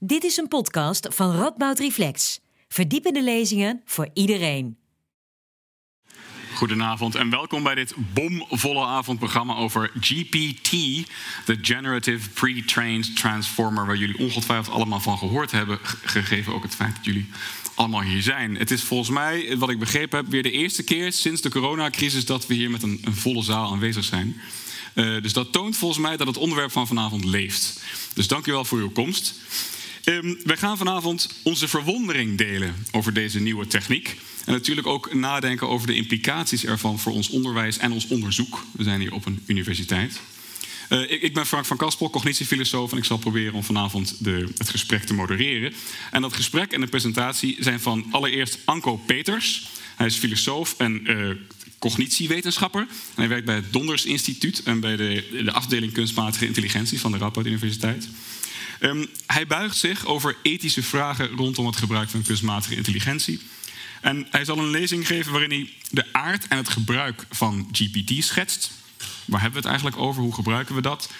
[0.00, 2.40] Dit is een podcast van Radboud Reflex.
[2.68, 4.76] Verdiepende lezingen voor iedereen.
[6.54, 10.70] Goedenavond en welkom bij dit bomvolle avondprogramma over GPT,
[11.44, 16.94] de Generative Pre-trained Transformer, waar jullie ongetwijfeld allemaal van gehoord hebben, gegeven ook het feit
[16.94, 17.30] dat jullie
[17.74, 18.56] allemaal hier zijn.
[18.56, 22.24] Het is volgens mij, wat ik begrepen heb, weer de eerste keer sinds de coronacrisis
[22.24, 24.40] dat we hier met een, volle zaal aanwezig zijn.
[24.94, 27.80] Uh, dus dat toont volgens mij dat het onderwerp van vanavond leeft.
[28.14, 29.34] Dus dank u wel voor uw komst.
[30.04, 34.16] Um, wij gaan vanavond onze verwondering delen over deze nieuwe techniek.
[34.44, 38.64] En natuurlijk ook nadenken over de implicaties ervan voor ons onderwijs en ons onderzoek.
[38.72, 40.20] We zijn hier op een universiteit.
[40.88, 44.48] Uh, ik, ik, ben Frank van Kaspel, cognitiefilosoof, en ik zal proberen om vanavond de,
[44.58, 45.72] het gesprek te modereren.
[46.10, 49.68] En dat gesprek en de presentatie zijn van allereerst Anko Peters.
[49.96, 51.30] Hij is filosoof en uh,
[51.78, 52.80] cognitiewetenschapper.
[52.80, 57.12] En hij werkt bij het Donders Instituut en bij de, de afdeling kunstmatige intelligentie van
[57.12, 58.08] de Radboud Universiteit.
[58.80, 63.40] Um, hij buigt zich over ethische vragen rondom het gebruik van kunstmatige intelligentie.
[64.00, 68.24] En hij zal een lezing geven waarin hij de aard en het gebruik van GPT
[68.24, 68.70] schetst.
[69.24, 70.22] Waar hebben we het eigenlijk over?
[70.22, 71.10] Hoe gebruiken we dat?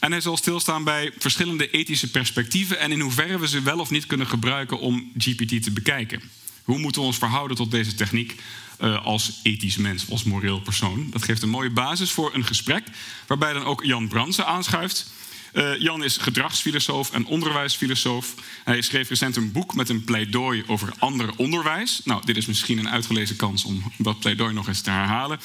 [0.00, 3.90] En hij zal stilstaan bij verschillende ethische perspectieven en in hoeverre we ze wel of
[3.90, 6.22] niet kunnen gebruiken om GPT te bekijken.
[6.64, 8.40] Hoe moeten we ons verhouden tot deze techniek
[8.80, 11.10] uh, als ethisch mens, als moreel persoon?
[11.10, 12.84] Dat geeft een mooie basis voor een gesprek,
[13.26, 15.12] waarbij dan ook Jan Brandsen aanschuift.
[15.54, 18.34] Uh, Jan is gedragsfilosoof en onderwijsfilosoof.
[18.64, 22.00] Hij schreef recent een boek met een pleidooi over ander onderwijs.
[22.04, 25.40] Nou, dit is misschien een uitgelezen kans om dat pleidooi nog eens te herhalen.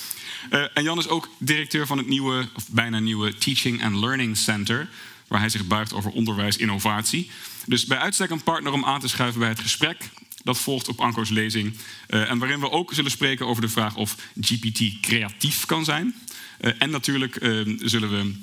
[0.52, 4.38] Uh, en Jan is ook directeur van het nieuwe, of bijna nieuwe Teaching and Learning
[4.38, 4.90] Center,
[5.28, 7.32] waar hij zich buigt over onderwijsinnovatie.
[7.66, 10.10] Dus bij uitstek een partner om aan te schuiven bij het gesprek.
[10.44, 11.74] Dat volgt op Anko's lezing.
[12.10, 16.16] Uh, en waarin we ook zullen spreken over de vraag of GPT creatief kan zijn.
[16.60, 17.38] En natuurlijk
[17.80, 18.34] zullen we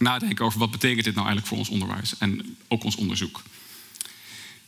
[0.00, 3.42] nadenken over wat betekent dit nou eigenlijk voor ons onderwijs en ook ons onderzoek.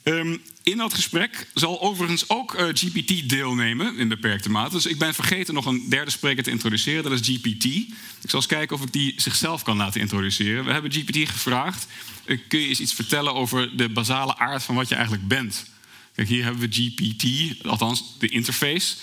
[0.05, 4.75] Um, in dat gesprek zal overigens ook uh, GPT deelnemen in beperkte mate.
[4.75, 7.65] Dus ik ben vergeten nog een derde spreker te introduceren, dat is GPT.
[7.65, 10.65] Ik zal eens kijken of ik die zichzelf kan laten introduceren.
[10.65, 11.87] We hebben GPT gevraagd,
[12.25, 15.67] uh, kun je eens iets vertellen over de basale aard van wat je eigenlijk bent?
[16.15, 18.97] Kijk, hier hebben we GPT, althans de interface.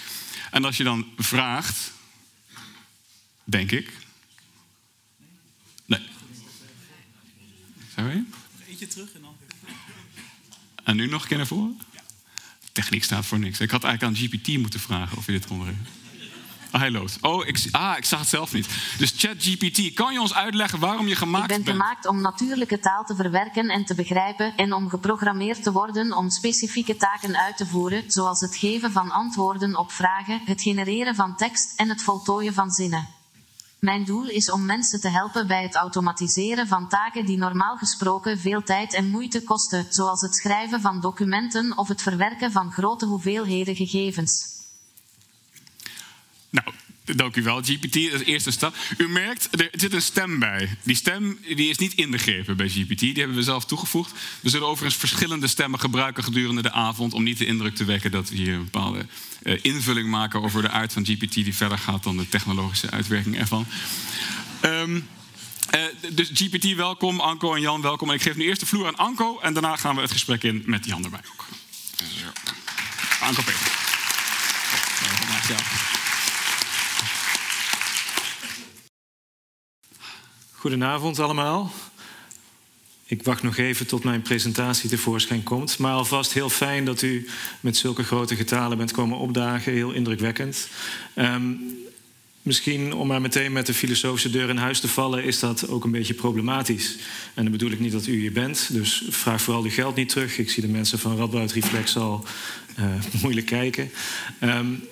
[0.51, 1.91] En als je dan vraagt,
[3.43, 3.91] denk ik,
[7.99, 8.23] Sorry?
[8.67, 9.35] Eentje terug en dan.
[10.83, 11.81] En nu nog een keer naar voren?
[11.91, 12.01] Ja.
[12.71, 13.59] Techniek staat voor niks.
[13.59, 15.97] Ik had eigenlijk aan GPT moeten vragen of je dit kon regelen.
[16.71, 17.17] Ah, hij loopt.
[17.21, 18.67] Oh, ik, ah, ik zag het zelf niet.
[18.97, 21.59] Dus ChatGPT, kan je ons uitleggen waarom je gemaakt bent?
[21.59, 25.71] Ik ben gemaakt om natuurlijke taal te verwerken en te begrijpen en om geprogrammeerd te
[25.71, 30.61] worden om specifieke taken uit te voeren, zoals het geven van antwoorden op vragen, het
[30.61, 33.07] genereren van tekst en het voltooien van zinnen.
[33.79, 38.39] Mijn doel is om mensen te helpen bij het automatiseren van taken die normaal gesproken
[38.39, 43.05] veel tijd en moeite kosten, zoals het schrijven van documenten of het verwerken van grote
[43.05, 44.57] hoeveelheden gegevens.
[46.49, 46.73] Nou,
[47.15, 48.75] Dank u wel, GPT, dat is de eerste stap.
[48.97, 50.77] U merkt, er zit een stem bij.
[50.83, 54.11] Die stem die is niet inbegrepen bij GPT, die hebben we zelf toegevoegd.
[54.39, 57.13] We zullen overigens verschillende stemmen gebruiken gedurende de avond...
[57.13, 59.05] om niet de indruk te wekken dat we hier een bepaalde
[59.43, 60.41] uh, invulling maken...
[60.41, 63.65] over de aard van GPT die verder gaat dan de technologische uitwerking ervan.
[64.61, 65.07] Um,
[65.75, 65.81] uh,
[66.13, 67.19] dus GPT, welkom.
[67.19, 68.09] Anko en Jan, welkom.
[68.09, 69.39] En ik geef nu eerst de vloer aan Anko...
[69.39, 71.45] en daarna gaan we het gesprek in met Jan erbij ook.
[73.21, 73.77] Anko Peter.
[75.49, 75.98] Ja.
[80.59, 81.71] Goedenavond allemaal.
[83.05, 85.77] Ik wacht nog even tot mijn presentatie tevoorschijn komt.
[85.77, 87.27] Maar alvast heel fijn dat u
[87.59, 89.73] met zulke grote getalen bent komen opdagen.
[89.73, 90.67] Heel indrukwekkend.
[91.15, 91.77] Um,
[92.41, 95.83] misschien om maar meteen met de filosofische deur in huis te vallen, is dat ook
[95.83, 96.95] een beetje problematisch.
[97.33, 100.09] En dan bedoel ik niet dat u hier bent, dus vraag vooral uw geld niet
[100.09, 100.37] terug.
[100.37, 102.25] Ik zie de mensen van Radboud Reflex al
[102.79, 102.85] uh,
[103.21, 103.91] moeilijk kijken.
[104.41, 104.83] Um,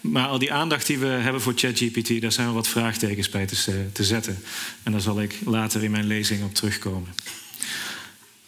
[0.00, 3.46] maar al die aandacht die we hebben voor ChatGPT, daar zijn we wat vraagtekens bij
[3.46, 4.38] te, te zetten.
[4.82, 7.08] En daar zal ik later in mijn lezing op terugkomen.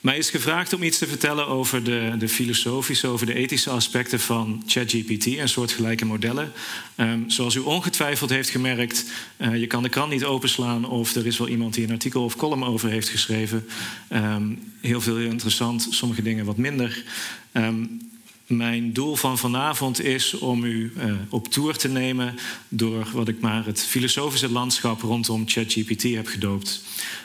[0.01, 4.21] Mij is gevraagd om iets te vertellen over de, de filosofische, over de ethische aspecten
[4.21, 6.53] van ChatGPT en soortgelijke modellen.
[6.97, 9.05] Um, zoals u ongetwijfeld heeft gemerkt,
[9.39, 12.25] uh, je kan de krant niet openslaan of er is wel iemand die een artikel
[12.25, 13.67] of column over heeft geschreven.
[14.13, 17.05] Um, heel veel interessant, sommige dingen wat minder.
[17.53, 18.10] Um,
[18.51, 22.39] mijn doel van vanavond is om u uh, op tour te nemen
[22.69, 26.83] door wat ik maar het filosofische landschap rondom ChatGPT heb gedoopt.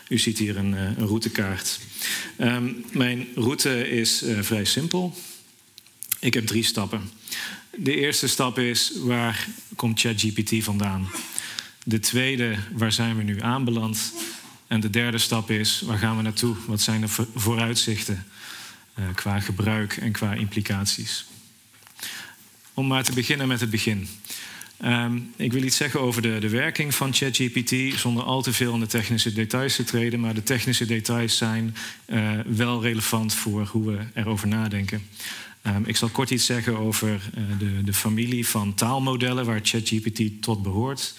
[0.07, 1.80] U ziet hier een, uh, een routekaart.
[2.39, 5.13] Um, mijn route is uh, vrij simpel.
[6.19, 7.01] Ik heb drie stappen.
[7.75, 11.07] De eerste stap is waar komt ChatGPT vandaan?
[11.83, 14.13] De tweede, waar zijn we nu aanbeland?
[14.68, 16.56] En de derde stap is waar gaan we naartoe?
[16.68, 18.25] Wat zijn de vooruitzichten?
[19.15, 21.25] Qua gebruik en qua implicaties.
[22.74, 24.07] Om maar te beginnen met het begin.
[24.77, 28.74] Ehm, ik wil iets zeggen over de, de werking van ChatGPT, zonder al te veel
[28.74, 30.19] in de technische details te treden.
[30.19, 31.75] Maar de technische details zijn
[32.07, 35.07] uh, wel relevant voor hoe we erover nadenken.
[35.68, 40.42] Um, ik zal kort iets zeggen over uh, de, de, familie van taalmodellen waar ChatGPT
[40.42, 41.15] tot behoort.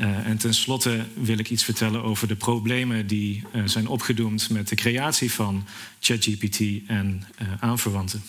[0.00, 4.74] Uh, en tenslotte wil ik iets vertellen over de problemen die zijn opgedoemd met de
[4.74, 5.66] creatie van
[6.00, 7.24] ChatGPT en
[7.60, 8.22] aanverwanten.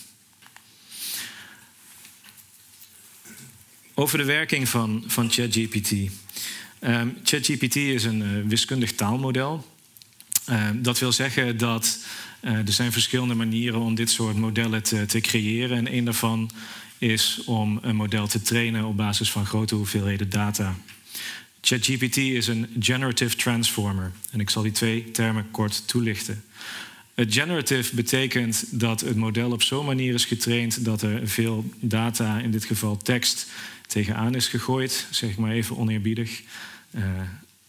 [3.94, 5.92] Over de werking van, van ChatGPT.
[6.82, 9.66] Um, ChatGPT is een uh, wiskundig taalmodel.
[10.50, 12.00] Uh, dat wil zeggen dat
[12.42, 15.78] uh, er zijn verschillende manieren om dit soort modellen te, te creëren.
[15.78, 16.52] En een daarvan
[16.98, 20.76] is om een model te trainen op basis van grote hoeveelheden data.
[21.62, 24.12] ChatGPT is een generative transformer.
[24.32, 26.44] En ik zal die twee termen kort toelichten.
[27.14, 32.40] Het generative betekent dat het model op zo'n manier is getraind dat er veel data,
[32.40, 33.48] in dit geval tekst,
[33.88, 36.42] tegenaan is gegooid, zeg ik maar even oneerbiedig.
[36.92, 37.04] Uh,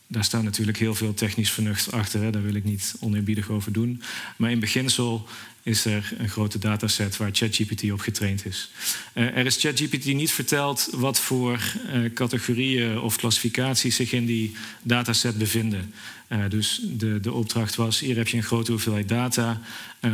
[0.07, 2.31] daar staat natuurlijk heel veel technisch vernuft achter, hè.
[2.31, 4.03] daar wil ik niet oneerbiedig over doen.
[4.37, 5.29] Maar in beginsel
[5.63, 8.71] is er een grote dataset waar ChatGPT op getraind is.
[9.15, 11.61] Uh, er is ChatGPT niet verteld wat voor
[11.95, 15.95] uh, categorieën of klassificaties zich in die dataset bevinden.
[16.29, 19.61] Uh, dus de, de opdracht was: hier heb je een grote hoeveelheid data.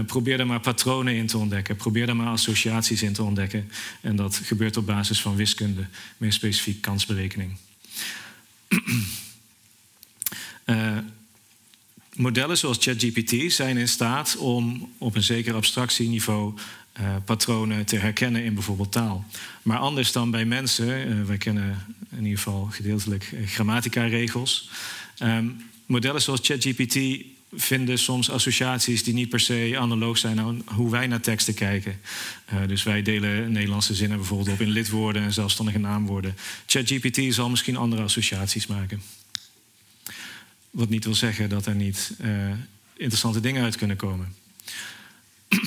[0.07, 1.77] probeer daar maar patronen in te ontdekken.
[1.77, 3.71] Probeer daar maar associaties in te ontdekken.
[4.01, 5.87] En dat gebeurt op basis van wiskunde,
[6.17, 7.57] meer specifiek kansberekening.
[12.19, 16.55] modellen zoals ChatGPT zijn in staat om op een zeker abstractieniveau
[17.01, 19.25] uh, patronen te herkennen in bijvoorbeeld taal.
[19.63, 24.71] Maar anders dan bij mensen, uh, wij kennen in ieder geval gedeeltelijk uh, grammatica-regels.
[25.23, 25.57] Um,
[25.87, 31.07] modellen zoals ChatGPT vinden soms associaties die niet per se analoog zijn aan hoe wij
[31.07, 32.01] naar teksten kijken.
[32.67, 36.37] dus wij delen Nederlandse zinnen bijvoorbeeld op in lidwoorden en zelfstandige naamwoorden.
[36.67, 39.03] ChatGPT zal misschien andere associaties maken.
[40.71, 42.53] Wat niet wil zeggen dat er niet uh,
[42.97, 44.35] interessante dingen uit kunnen komen.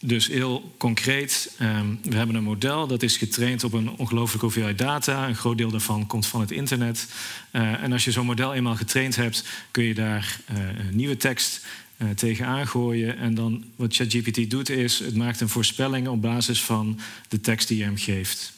[0.00, 4.78] dus heel concreet, um, we hebben een model dat is getraind op een ongelooflijke hoeveelheid
[4.78, 5.28] data.
[5.28, 7.06] Een groot deel daarvan komt van het internet.
[7.52, 10.58] Uh, en als je zo'n model eenmaal getraind hebt, kun je daar uh,
[10.90, 11.66] nieuwe tekst
[11.96, 13.18] uh, tegenaan gooien.
[13.18, 17.68] En dan wat ChatGPT doet is, het maakt een voorspelling op basis van de tekst
[17.68, 18.52] die je hem geeft.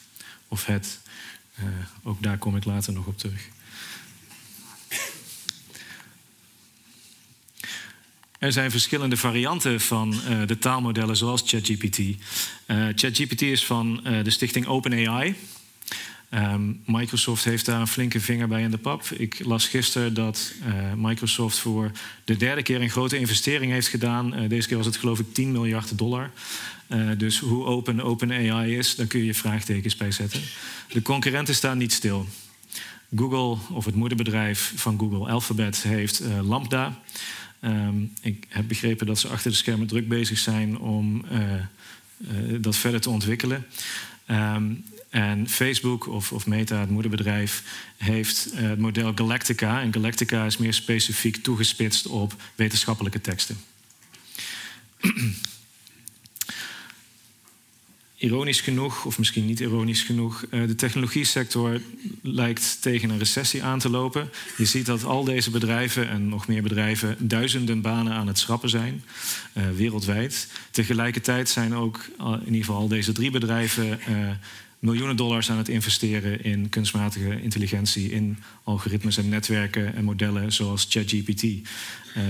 [0.47, 0.99] Of het.
[2.03, 3.49] ook daar kom ik later nog op terug.
[8.45, 11.97] Er zijn verschillende varianten van uh, de taalmodellen zoals ChatGPT.
[11.99, 12.15] Uh,
[12.95, 15.35] ChatGPT is van uh, de stichting OpenAI.
[16.33, 19.03] Um, Microsoft heeft daar een flinke vinger bij in de pap.
[19.03, 20.53] Ik las gisteren dat
[20.95, 21.91] Microsoft voor
[22.23, 24.47] de derde keer een grote investering heeft gedaan.
[24.47, 26.31] deze keer was het geloof ik 10 miljard dollar.
[27.17, 30.41] dus hoe open OpenAI is, daar kun je je vraagtekens bij zetten.
[30.91, 32.27] De concurrenten staan niet stil.
[33.15, 37.01] Google, of het moederbedrijf van Google, Alphabet, heeft Lambda.
[37.65, 41.53] Um, ik heb begrepen dat ze achter de schermen druk bezig zijn om uh,
[42.17, 43.65] uh, dat verder te ontwikkelen.
[44.31, 47.63] Um, en Facebook of, of, Meta, het moederbedrijf,
[47.97, 49.81] heeft uh, het model Galactica.
[49.81, 53.57] En Galactica is meer specifiek toegespitst op wetenschappelijke teksten.
[58.25, 61.81] ironisch genoeg, of misschien niet ironisch genoeg, uh, de technologie-sector
[62.21, 64.29] lijkt tegen een recessie aan te lopen.
[64.57, 68.69] Je ziet dat al deze bedrijven en nog meer bedrijven duizenden banen aan het schrappen
[68.69, 69.03] zijn,
[69.53, 70.51] uh, wereldwijd.
[70.71, 73.99] Tegelijkertijd zijn ook in ieder geval al deze drie bedrijven
[74.79, 80.85] miljoenen dollars aan het investeren in kunstmatige intelligentie, in algoritmes en netwerken en modellen zoals
[80.89, 81.45] ChatGPT.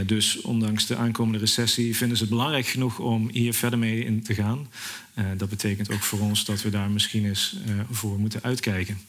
[0.06, 4.24] Dus ondanks de aankomende recessie vinden ze het belangrijk genoeg om hier verder mee in
[4.24, 4.68] te gaan.
[5.16, 9.00] Uh, dat betekent ook voor ons dat we daar misschien eens uh, voor moeten uitkijken.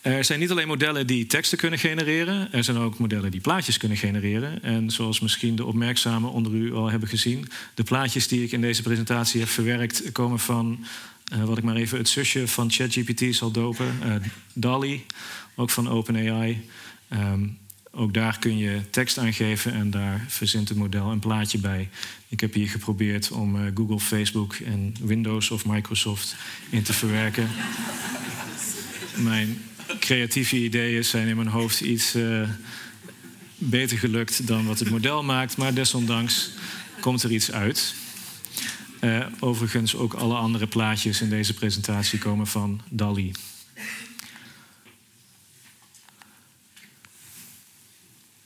[0.00, 3.76] Er zijn niet alleen modellen die teksten kunnen genereren, er zijn ook modellen die plaatjes
[3.76, 4.62] kunnen genereren.
[4.62, 8.60] En zoals misschien de opmerkzamen onder u al hebben gezien, de plaatjes die ik in
[8.60, 10.84] deze presentatie heb verwerkt komen van
[11.34, 15.06] uh, wat ik maar even het zusje van ChatGPT zal dopen, DALI,
[15.54, 16.68] ook van OpenAI.
[17.12, 17.58] Um,
[17.94, 21.88] ook daar kun je tekst aangeven en daar verzint het model een plaatje bij.
[22.28, 26.36] Ik heb hier geprobeerd om uh, Google, Facebook en Windows of Microsoft
[26.70, 27.48] in te verwerken.
[29.16, 29.62] Mijn
[29.98, 32.48] creatieve ideeën zijn in mijn hoofd iets uh,
[33.58, 36.50] beter gelukt dan wat het model maakt, maar desondanks
[37.00, 37.94] komt er iets uit.
[39.00, 43.32] Uh, overigens, ook alle andere plaatjes in deze presentatie komen van DALI.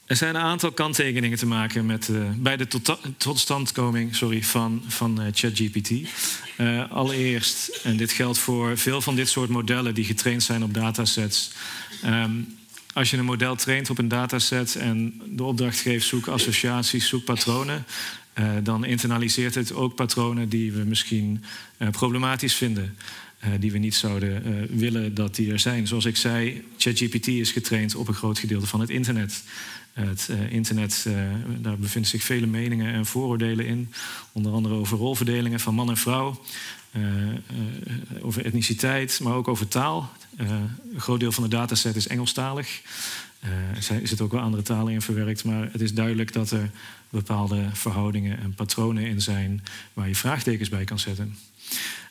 [0.06, 5.22] Er zijn een aantal kanttekeningen te maken met, uh, bij de tot, totstandkoming van, van
[5.22, 5.90] uh, ChatGPT.
[6.58, 10.74] Uh, allereerst, en dit geldt voor veel van dit soort modellen die getraind zijn op
[10.74, 11.50] datasets.
[12.04, 12.58] Um,
[12.92, 17.24] als je een model traint op een dataset en de opdracht geeft zoek associaties, zoek
[17.24, 17.84] patronen,
[18.62, 21.44] dan internaliseert het ook patronen die we misschien
[21.90, 22.96] problematisch vinden.
[23.58, 25.86] Die we niet zouden willen dat die er zijn.
[25.86, 29.42] Zoals ik zei, ChatGPT is getraind op een groot gedeelte van het internet.
[29.96, 31.06] Het uh, internet,
[31.58, 33.92] daar bevinden zich vele meningen en vooroordelen in.
[34.32, 36.40] Onder andere over rolverdelingen van man en vrouw.
[38.20, 40.10] over etniciteit, maar ook over taal.
[40.36, 42.82] een groot deel van de dataset is Engelstalig.
[43.70, 45.44] er zitten ook wel andere talen in verwerkt.
[45.44, 46.70] Maar het is duidelijk dat er
[47.10, 49.64] bepaalde verhoudingen en patronen in zijn...
[49.92, 51.36] waar je vraagtekens bij kan zetten.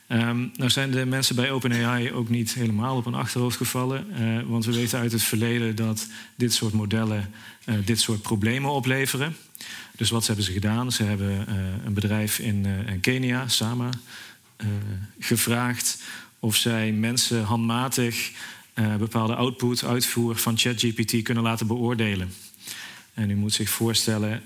[0.10, 4.08] Um, nou zijn de mensen bij OpenAI ook niet helemaal op een achterhoofd gevallen.
[4.20, 7.32] Uh, want we weten uit het verleden dat dit soort modellen
[7.66, 9.36] uh, dit soort problemen opleveren.
[9.96, 10.92] Dus wat hebben ze gedaan?
[10.92, 13.90] Ze hebben uh, een bedrijf in, in Kenia, Sama,
[15.20, 16.04] gevraagd
[16.40, 18.32] of zij mensen handmatig
[18.98, 22.34] bepaalde output, uitvoer van ChatGPT kunnen laten beoordelen.
[23.14, 24.42] En u moet zich voorstellen,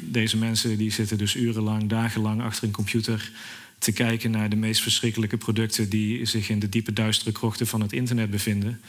[0.00, 3.30] deze mensen die zitten dus urenlang, dagenlang achter een computer
[3.78, 7.80] te kijken naar de meest verschrikkelijke producten die zich in de diepe duistere krochten van
[7.80, 8.80] het internet bevinden.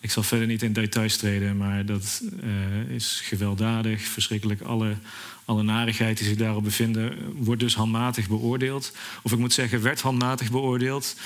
[0.00, 4.60] Ik zal verder niet in details treden, maar dat uh, is gewelddadig, verschrikkelijk.
[4.60, 4.94] Alle,
[5.44, 8.92] alle narigheid die zich daarop bevinden, wordt dus handmatig beoordeeld.
[9.22, 11.16] Of ik moet zeggen, werd handmatig beoordeeld.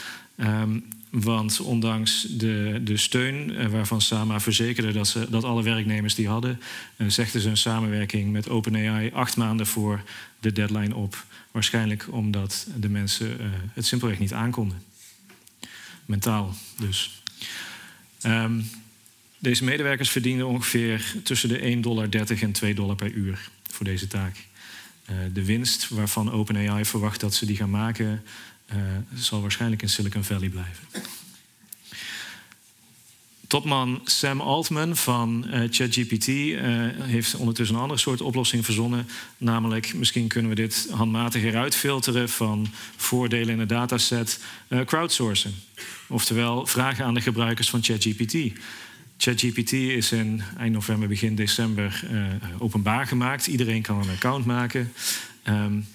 [0.43, 6.15] Um, want ondanks de, de steun uh, waarvan Sama verzekerde dat, ze, dat alle werknemers
[6.15, 6.61] die hadden,
[6.97, 10.03] uh, zegden ze een samenwerking met OpenAI acht maanden voor
[10.41, 11.25] de deadline op.
[11.51, 14.83] Waarschijnlijk omdat de mensen uh, het simpelweg niet aankonden.
[16.05, 17.23] Mentaal dus.
[18.23, 18.71] Um,
[19.39, 22.09] deze medewerkers verdienen ongeveer tussen de 1,30 dollar
[22.41, 24.37] en 2 dollar per uur voor deze taak.
[25.33, 28.23] De winst waarvan OpenAI verwacht dat ze die gaan maken,
[29.15, 30.85] zal waarschijnlijk in Silicon Valley blijven.
[33.47, 36.61] Topman Sam Altman van uh, ChatGPT uh,
[36.99, 39.07] heeft ondertussen een andere soort oplossing verzonnen.
[39.39, 44.41] Namelijk, misschien kunnen we dit handmatig eruit filteren van voordelen in een dataset,
[44.85, 45.55] crowdsourcen.
[46.09, 48.59] Oftewel, vragen aan de gebruikers van ChatGPT.
[49.17, 52.05] ChatGPT is in eind november, begin december
[52.59, 53.47] openbaar gemaakt.
[53.47, 54.93] Iedereen kan een account maken.
[55.49, 55.87] Um,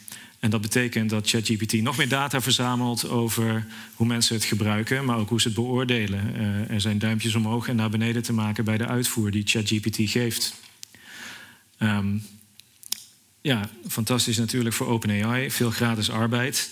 [0.46, 5.18] en dat betekent dat ChatGPT nog meer data verzamelt over hoe mensen het gebruiken, maar
[5.18, 6.36] ook hoe ze het beoordelen.
[6.36, 9.98] Uh, er zijn duimpjes omhoog en naar beneden te maken bij de uitvoer die ChatGPT
[9.98, 10.54] geeft.
[11.80, 12.24] Um,
[13.42, 16.70] ja, fantastisch natuurlijk voor OpenAI, veel gratis arbeid.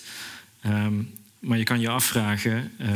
[0.66, 2.90] Um, maar je kan je afvragen, uh,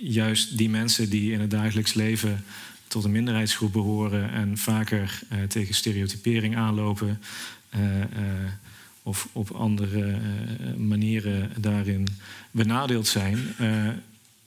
[0.00, 2.44] juist die mensen die in het dagelijks leven
[2.88, 7.20] tot een minderheidsgroep behoren en vaker uh, tegen stereotypering aanlopen
[9.06, 12.06] of op andere uh, manieren daarin
[12.50, 13.88] benadeeld zijn, uh,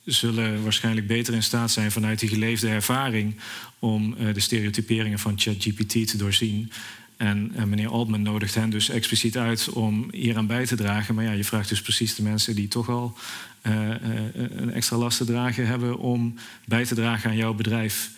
[0.06, 3.36] zullen waarschijnlijk beter in staat zijn vanuit die geleefde ervaring
[3.80, 6.72] om uh, de stereotyperingen van ChatGPT te doorzien.
[7.18, 11.16] En meneer Altman nodigt hen dus expliciet uit om hieraan bij te dragen.
[11.16, 13.18] Maar ja, je vraagt dus precies de mensen die toch al
[13.62, 16.36] een extra last te dragen hebben om
[16.66, 18.12] bij te dragen aan jouw bedrijf.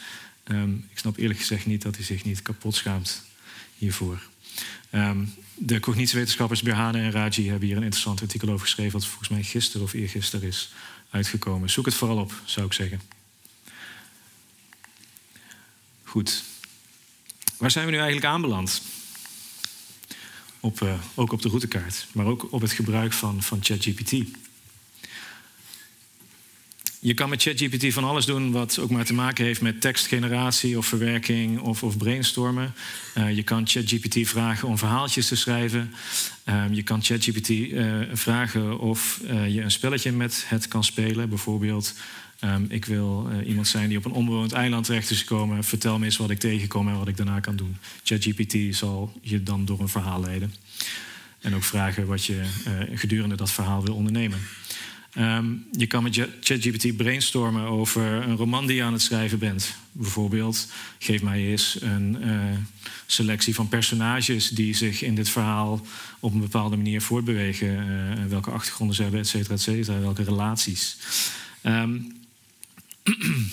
[0.48, 3.24] Um, ik snap eerlijk gezegd niet dat hij zich niet kapot schaamt
[3.78, 4.22] hiervoor.
[4.92, 9.30] Um, de cognitiewetenschappers Berhane en Raji hebben hier een interessant artikel over geschreven, wat volgens
[9.30, 10.74] mij gisteren of eergisteren is
[11.10, 11.70] uitgekomen.
[11.70, 13.02] Zoek het vooral op, zou ik zeggen.
[16.04, 16.44] Goed.
[17.58, 18.82] Waar zijn we nu eigenlijk aanbeland?
[20.60, 24.12] Op, uh, ook op de routekaart, maar ook op het gebruik van, van ChatGPT.
[27.04, 30.78] Je kan met ChatGPT van alles doen wat ook maar te maken heeft met tekstgeneratie
[30.78, 32.74] of verwerking of, of brainstormen.
[33.18, 35.94] Uh, je kan ChatGPT vragen om verhaaltjes te schrijven.
[36.50, 41.30] Uh, je kan ChatGPT uh, vragen of eh, je een spelletje met het kan spelen.
[41.30, 41.94] Bijvoorbeeld,
[42.44, 45.64] um, ik wil iemand zijn die op een onbewoond eiland terecht is gekomen.
[45.64, 47.78] Vertel me eens wat ik tegenkom en wat ik daarna kan doen.
[48.04, 50.54] ChatGPT zal je dan door een verhaal leiden.
[51.40, 52.42] En ook vragen wat je
[52.94, 54.40] gedurende dat verhaal wil ondernemen.
[55.18, 59.76] Um, je kan met ChatGPT brainstormen over een roman die je aan het schrijven bent.
[59.92, 60.68] Bijvoorbeeld,
[61.00, 62.58] geef mij eens een uh,
[63.06, 65.86] selectie van personages die zich in dit verhaal
[66.20, 67.68] op een bepaalde manier voortbewegen.
[67.68, 70.00] Uh, welke achtergronden ze hebben, et cetera, et cetera.
[70.00, 70.98] Welke relaties.
[71.64, 72.14] Um,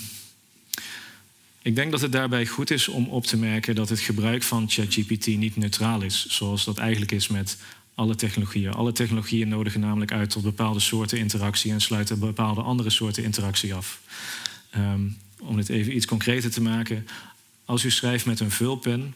[1.61, 4.69] ik denk dat het daarbij goed is om op te merken dat het gebruik van
[4.69, 7.57] ChatGPT niet neutraal is, zoals dat eigenlijk is met
[7.99, 8.73] alle technologieën.
[8.73, 13.73] Alle technologieën nodigen namelijk uit tot bepaalde soorten interactie en sluiten bepaalde andere soorten interactie
[13.73, 13.99] af.
[14.75, 17.07] Um, om het even iets concreter te maken.
[17.65, 19.15] als u schrijft met een vulpen,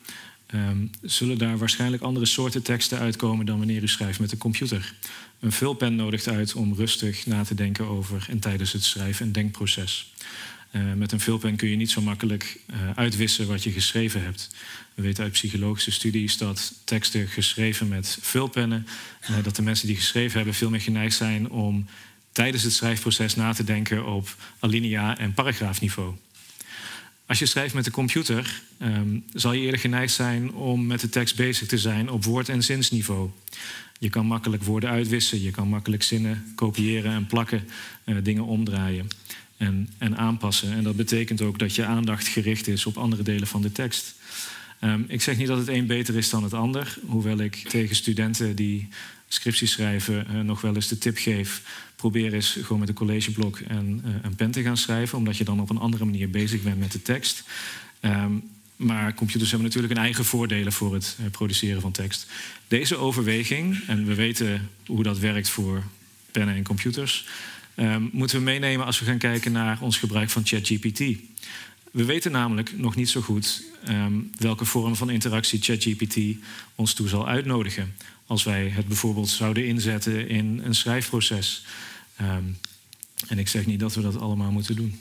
[0.53, 4.93] um, zullen daar waarschijnlijk andere soorten teksten uitkomen dan wanneer u schrijft met een computer.
[5.39, 9.31] Een vulpen nodigt uit om rustig na te denken over en tijdens het schrijven een
[9.31, 10.13] denkproces.
[10.75, 14.49] Uh, met een vulpen kun je niet zo makkelijk uh, uitwissen wat je geschreven hebt.
[14.93, 18.87] We weten uit psychologische studies dat teksten geschreven met vulpennen,
[19.29, 21.85] uh, dat de mensen die geschreven hebben veel meer geneigd zijn om
[22.31, 26.15] tijdens het schrijfproces na te denken op alinea en paragraafniveau.
[27.25, 31.09] Als je schrijft met de computer, um, zal je eerder geneigd zijn om met de
[31.09, 33.29] tekst bezig te zijn op woord- en zinsniveau.
[33.99, 37.69] Je kan makkelijk woorden uitwissen, je kan makkelijk zinnen kopiëren en plakken,
[38.23, 39.07] dingen omdraaien
[39.63, 40.73] en, en, aanpassen.
[40.73, 44.15] En dat betekent ook dat je aandacht gericht is op andere delen van de tekst.
[44.83, 47.95] Um, ik zeg niet dat het een beter is dan het ander, hoewel ik tegen
[47.95, 48.87] studenten die
[49.27, 51.61] scripties schrijven uh, nog wel eens de tip geef
[51.95, 55.43] probeer eens gewoon met een collegeblok en uh, een pen te gaan schrijven, omdat je
[55.43, 57.43] dan op een andere manier bezig bent met de tekst.
[58.01, 58.43] Um,
[58.75, 62.27] maar computers hebben natuurlijk een eigen voordelen voor het uh, produceren van tekst.
[62.67, 65.83] Deze overweging, en we weten hoe dat werkt voor
[66.31, 67.25] pennen en computers,
[67.75, 70.99] um, moeten we meenemen als we gaan kijken naar ons gebruik van ChatGPT.
[71.91, 76.17] We weten namelijk nog niet zo goed um, welke vorm van interactie ChatGPT
[76.75, 77.95] ons toe zal uitnodigen.
[78.25, 81.65] Als wij het bijvoorbeeld zouden inzetten in een schrijfproces.
[82.21, 82.57] Um,
[83.27, 84.99] en ik zeg niet dat we dat allemaal moeten doen.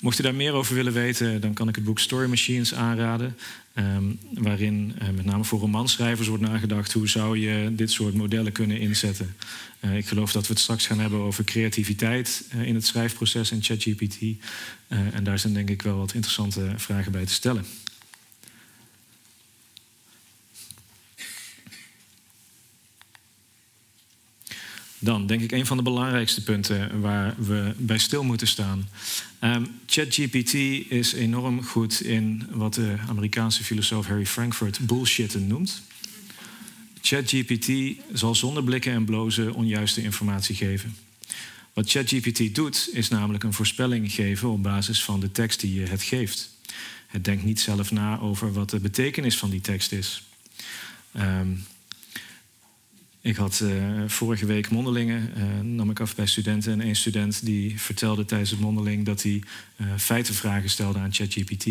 [0.00, 3.36] Mocht u daar meer over willen weten, dan kan ik het boek Story Machines aanraden.
[3.78, 8.52] Um, waarin uh, met name voor romanschrijvers wordt nagedacht hoe zou je dit soort modellen
[8.52, 9.36] kunnen inzetten.
[9.80, 13.50] Uh, ik geloof dat we het straks gaan hebben over creativiteit uh, in het schrijfproces
[13.50, 14.18] in ChatGPT.
[14.88, 17.64] en daar zijn denk ik wel wat interessante vragen bij te stellen.
[25.04, 28.88] Dan denk ik een van de belangrijkste punten waar we bij stil moeten staan.
[29.40, 30.54] Um, ChatGPT
[30.88, 35.82] is enorm goed in wat de Amerikaanse filosoof Harry Frankfurt bullshitten noemt.
[37.00, 37.70] ChatGPT
[38.12, 40.96] zal zonder blikken en blozen onjuiste informatie geven.
[41.72, 45.86] Wat ChatGPT doet, is namelijk een voorspelling geven op basis van de tekst die je
[45.86, 46.50] het geeft.
[47.06, 50.22] Het denkt niet zelf na over wat de betekenis van die tekst is.
[51.16, 51.64] Um,
[53.24, 56.72] ik had uh, vorige week mondelingen, uh, nam ik af bij studenten.
[56.72, 59.42] En één student die vertelde tijdens het mondeling dat hij
[59.76, 61.66] uh, feitenvragen stelde aan ChatGPT.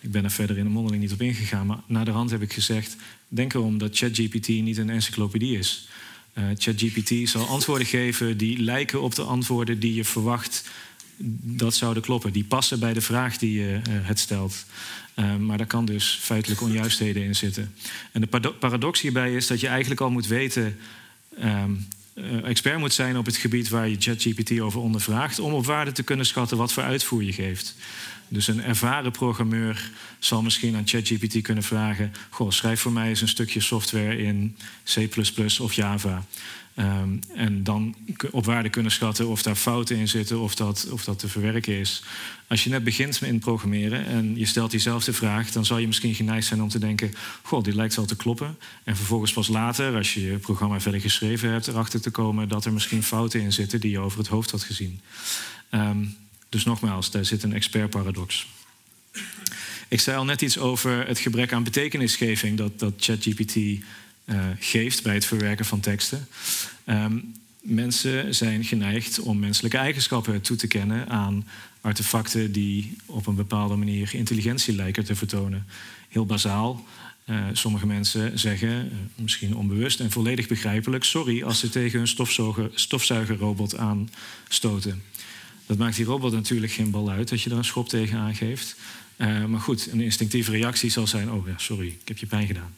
[0.00, 2.42] Ik ben er verder in de mondeling niet op ingegaan, maar na de hand heb
[2.42, 2.96] ik gezegd:
[3.28, 5.88] denk erom dat ChatGPT niet een encyclopedie is.
[6.34, 10.68] ChatGPT zal antwoorden geven die lijken op de antwoorden die je verwacht
[11.42, 12.32] dat zouden kloppen.
[12.32, 14.64] Die passen bij de vraag die je het stelt.
[15.16, 17.74] Um, maar daar kan dus feitelijk onjuistheden in zitten.
[18.12, 20.76] En de paradox hierbij is dat je eigenlijk al moet weten.
[21.44, 21.88] Um,
[22.44, 25.38] expert moet zijn op het gebied waar je ChatGPT over ondervraagt.
[25.38, 27.74] om op waarde te kunnen schatten wat voor uitvoer je geeft.
[28.28, 33.20] Dus een ervaren programmeur zal misschien aan ChatGPT kunnen vragen: Goh, schrijf voor mij eens
[33.20, 34.56] een stukje software in
[34.94, 35.08] C
[35.60, 36.24] of Java.
[36.80, 37.94] Um, en dan
[38.30, 41.78] op waarde kunnen schatten of daar fouten in zitten of dat, of dat te verwerken
[41.78, 42.02] is.
[42.46, 46.14] Als je net begint met programmeren en je stelt diezelfde vraag, dan zal je misschien
[46.14, 48.56] geneigd zijn om te denken: Goh, dit lijkt wel te kloppen.
[48.84, 52.64] En vervolgens pas later, als je je programma verder geschreven hebt, erachter te komen dat
[52.64, 55.00] er misschien fouten in zitten die je over het hoofd had gezien.
[55.70, 56.16] Um,
[56.48, 58.46] dus nogmaals, daar zit een expertparadox.
[59.88, 63.84] Ik zei al net iets over het gebrek aan betekenisgeving dat, dat ChatGPT
[64.58, 66.28] geeft bij het verwerken van teksten.
[66.86, 71.46] Um, mensen zijn geneigd om menselijke eigenschappen toe te kennen aan
[71.80, 75.66] artefacten die op een bepaalde manier intelligentie lijken te vertonen.
[76.08, 76.86] Heel bazaal.
[77.26, 82.70] Uh, sommige mensen zeggen, uh, misschien onbewust en volledig begrijpelijk, sorry als ze tegen stofzuiger,
[82.74, 85.02] stofzuigerrobot aanstoten.
[85.66, 88.76] Dat maakt die robot natuurlijk geen bal uit dat je er een schop tegen aangeeft.
[89.48, 92.74] Maar goed, een instinctieve reactie zal zijn: oh ja, sorry, ik heb je pijn gedaan.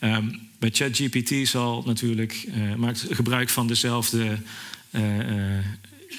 [0.00, 4.38] Um, bij ChatGPT zal natuurlijk, uh, maakt gebruik van dezelfde
[4.90, 5.64] uh, uh,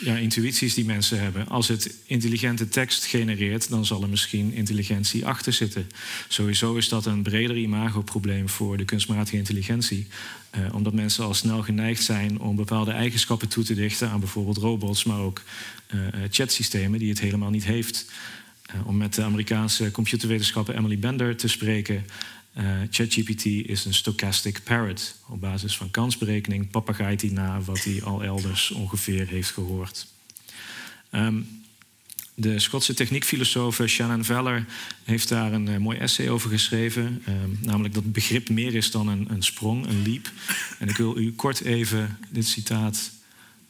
[0.01, 1.47] ja, intuïties die mensen hebben.
[1.47, 5.89] Als het intelligente tekst genereert, dan zal er misschien intelligentie achter zitten.
[6.27, 10.07] Sowieso is dat een breder imagoprobleem voor de kunstmatige intelligentie.
[10.73, 15.03] omdat mensen al snel geneigd zijn om bepaalde eigenschappen toe te dichten aan bijvoorbeeld robots,
[15.03, 15.41] maar ook
[16.29, 18.05] chatsystemen die het helemaal niet heeft.
[18.85, 22.05] om met de Amerikaanse computerwetenschapper Emily Bender te spreken.
[22.57, 25.15] Uh, ChatGPT is een stochastic parrot.
[25.27, 30.07] Op basis van kansberekening papagaait hij na wat hij al elders ongeveer heeft gehoord.
[31.11, 31.47] Um,
[32.39, 34.65] de Schotse techniekfilosoof Shannon Veller
[35.03, 37.23] heeft daar een uh, mooi essay over geschreven.
[37.27, 40.31] Um, namelijk dat begrip meer is dan een, een, sprong, een leap.
[40.79, 43.11] En ik wil u kort even dit citaat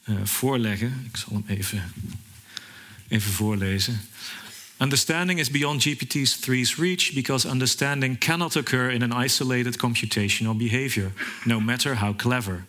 [0.04, 1.04] uh, voorleggen.
[1.08, 1.92] Ik zal hem even,
[3.08, 4.00] even voorlezen.
[4.80, 11.12] Understanding is beyond GPT-3's reach because understanding cannot occur in an isolated computational behavior,
[11.44, 12.64] no matter how clever.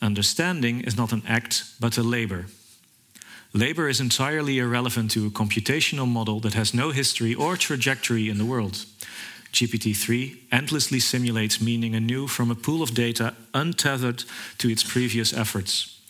[0.00, 2.46] Understanding is not an act, but a labor.
[3.52, 8.38] Labor is entirely irrelevant to a computational model that has no history or trajectory in
[8.38, 8.86] the world.
[9.52, 14.24] GPT 3 endlessly simulates meaning anew from a pool of data untethered
[14.58, 16.00] to its previous efforts.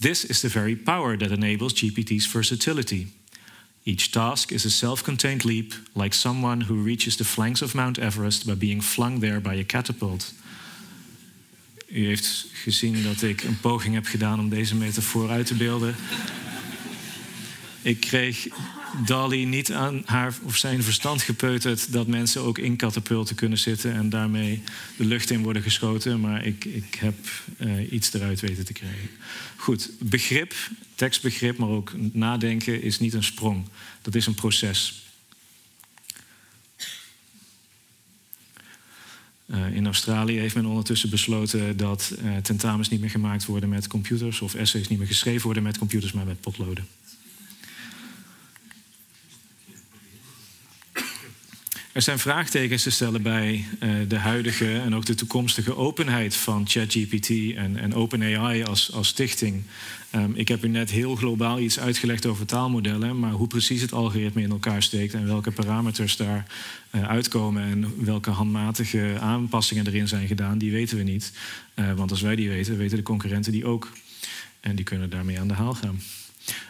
[0.00, 3.08] This is the very power that enables GPT's versatility.
[3.86, 7.98] Each task is a self contained leap, like someone who reaches the flanks of Mount
[7.98, 10.34] Everest by being flung there by a catapult.
[11.86, 15.94] U heeft gezien dat ik een poging heb gedaan om deze metafoor uit te beelden.
[17.82, 18.48] Ik kreeg
[19.04, 23.92] Dali niet aan haar of zijn verstand gepeuterd dat mensen ook in katapulten kunnen zitten
[23.92, 24.62] en daarmee
[24.96, 26.20] de lucht in worden geschoten.
[26.20, 27.14] Maar ik, ik heb
[27.58, 29.08] uh, iets eruit weten te krijgen.
[29.56, 30.54] Goed, begrip,
[30.94, 33.64] tekstbegrip, maar ook nadenken is niet een sprong.
[34.02, 35.04] Dat is een proces.
[39.46, 43.86] Uh, in Australië heeft men ondertussen besloten dat uh, tentamens niet meer gemaakt worden met
[43.86, 46.86] computers of essays niet meer geschreven worden met computers, maar met potloden.
[51.96, 56.68] Er zijn vraagtekens te stellen bij uh, de huidige en ook de toekomstige openheid van
[56.68, 59.62] ChatGPT en, en OpenAI als, als stichting.
[60.14, 63.92] Um, ik heb u net heel globaal iets uitgelegd over taalmodellen, maar hoe precies het
[63.92, 66.46] algoritme in elkaar steekt en welke parameters daar
[66.90, 71.32] uh, uitkomen en welke handmatige aanpassingen erin zijn gedaan, die weten we niet.
[71.74, 73.92] Uh, want als wij die weten, weten de concurrenten die ook.
[74.60, 76.00] En die kunnen daarmee aan de haal gaan.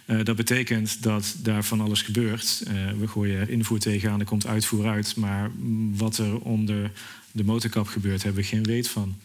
[0.07, 2.63] Uh, dat betekent dat daar van alles gebeurt.
[2.69, 5.17] Uh, we gooien er invoer tegenaan, er komt uitvoer uit.
[5.17, 5.51] Maar
[5.91, 6.91] wat er onder
[7.33, 9.17] de motorkap gebeurt, hebben we geen weet van.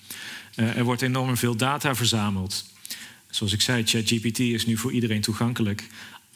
[0.56, 2.66] Uh, er wordt enorm veel data verzameld.
[3.30, 5.88] Zoals ik zei, ChatGPT is nu voor iedereen toegankelijk.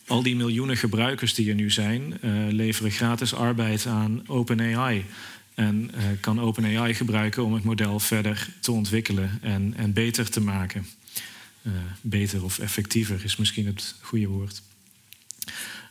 [0.08, 5.06] Al die miljoenen gebruikers die er nu zijn, leveren gratis arbeid aan OpenAI.
[5.54, 10.86] En kan OpenAI gebruiken om het model verder te ontwikkelen en, en beter te maken.
[11.67, 14.62] Uh, beter of effectiever is misschien het goede woord.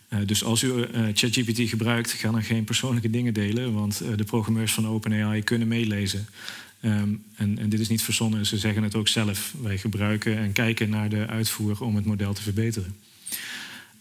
[0.08, 4.24] Uh, dus als u uh, ChatGPT gebruikt, ga dan geen persoonlijke dingen delen, want de
[4.24, 6.26] programmeurs van OpenAI kunnen meelezen.
[6.82, 9.54] Um, en, en, dit is niet verzonnen, ze zeggen het ook zelf.
[9.60, 12.96] Wij gebruiken en kijken naar de uitvoer om het model te verbeteren.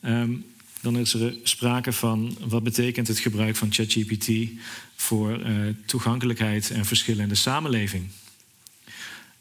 [0.06, 0.46] Um,
[0.82, 4.30] dan is er sprake van wat betekent het gebruik van ChatGPT
[4.96, 5.40] voor
[5.86, 8.06] toegankelijkheid en verschillen in de samenleving.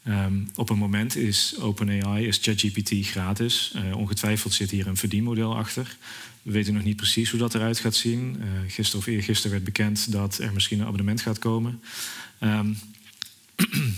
[0.07, 3.73] Um, op een moment is OpenAI, is ChatGPT gratis.
[3.75, 5.97] Uh, ongetwijfeld zit hier een verdienmodel achter.
[6.41, 8.35] We weten nog niet precies hoe dat eruit gaat zien.
[8.39, 11.81] Uh, gisteren of eergisteren werd bekend dat er misschien een abonnement gaat komen.
[12.39, 12.77] Um,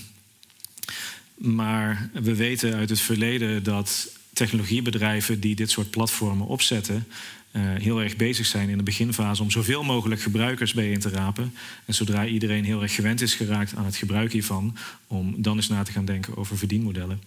[1.59, 7.07] maar we weten uit het verleden dat technologiebedrijven die dit soort platformen opzetten,
[7.51, 11.53] uh, heel erg bezig zijn in de beginfase om zoveel mogelijk gebruikers bijeen te rapen.
[11.85, 15.67] En zodra iedereen heel erg gewend is geraakt aan het gebruik hiervan, om dan eens
[15.67, 17.21] na te gaan denken over verdienmodellen.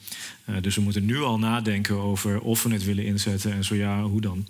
[0.47, 3.75] Uh, dus we moeten nu al nadenken over of we het willen inzetten en zo
[3.75, 4.47] ja, hoe dan.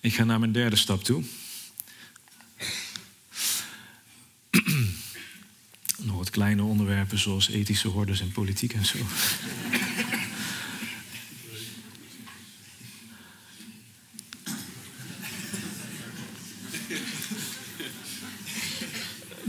[0.00, 1.22] Ik ga naar mijn derde stap toe.
[5.98, 8.98] Nog kleine onderwerpen zoals ethische hordes en politiek en zo.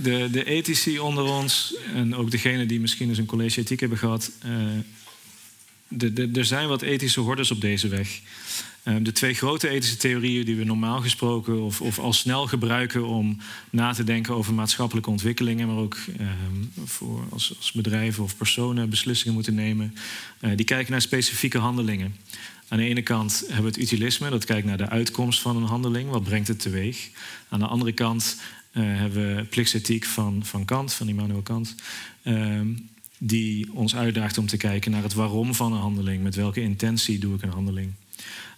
[0.07, 3.97] de, de ethici onder ons en ook degenen die misschien eens een college ethiek hebben
[3.97, 4.31] gehad.
[5.87, 8.19] De, de, er zijn wat ethische hordes op deze weg.
[8.87, 13.07] Uh, de twee grote ethische theorieën die we normaal gesproken of, of al snel gebruiken
[13.07, 13.37] om
[13.69, 16.27] na te denken over maatschappelijke ontwikkelingen, maar ook uh,
[16.85, 19.95] voor als, als, bedrijven of personen beslissingen moeten nemen,
[20.55, 22.15] die kijken naar specifieke handelingen.
[22.67, 25.63] Aan de ene kant hebben we het utilisme, dat kijkt naar de uitkomst van een
[25.63, 27.09] handeling, wat brengt het teweeg.
[27.49, 28.37] Aan de andere kant
[28.73, 31.75] uh, hebben we plichtsethiek van, van Kant, van Immanuel Kant.
[32.23, 32.61] Uh,
[33.17, 36.23] die ons uitdaagt om te kijken naar het waarom van een handeling.
[36.23, 37.91] Met welke intentie doe ik een handeling.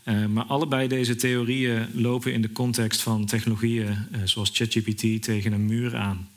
[0.09, 5.51] Uh, maar allebei deze theorieën lopen in de context van technologieën uh, zoals ChatGPT tegen
[5.51, 6.29] een muur aan.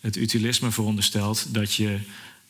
[0.00, 1.98] Het utilisme veronderstelt dat je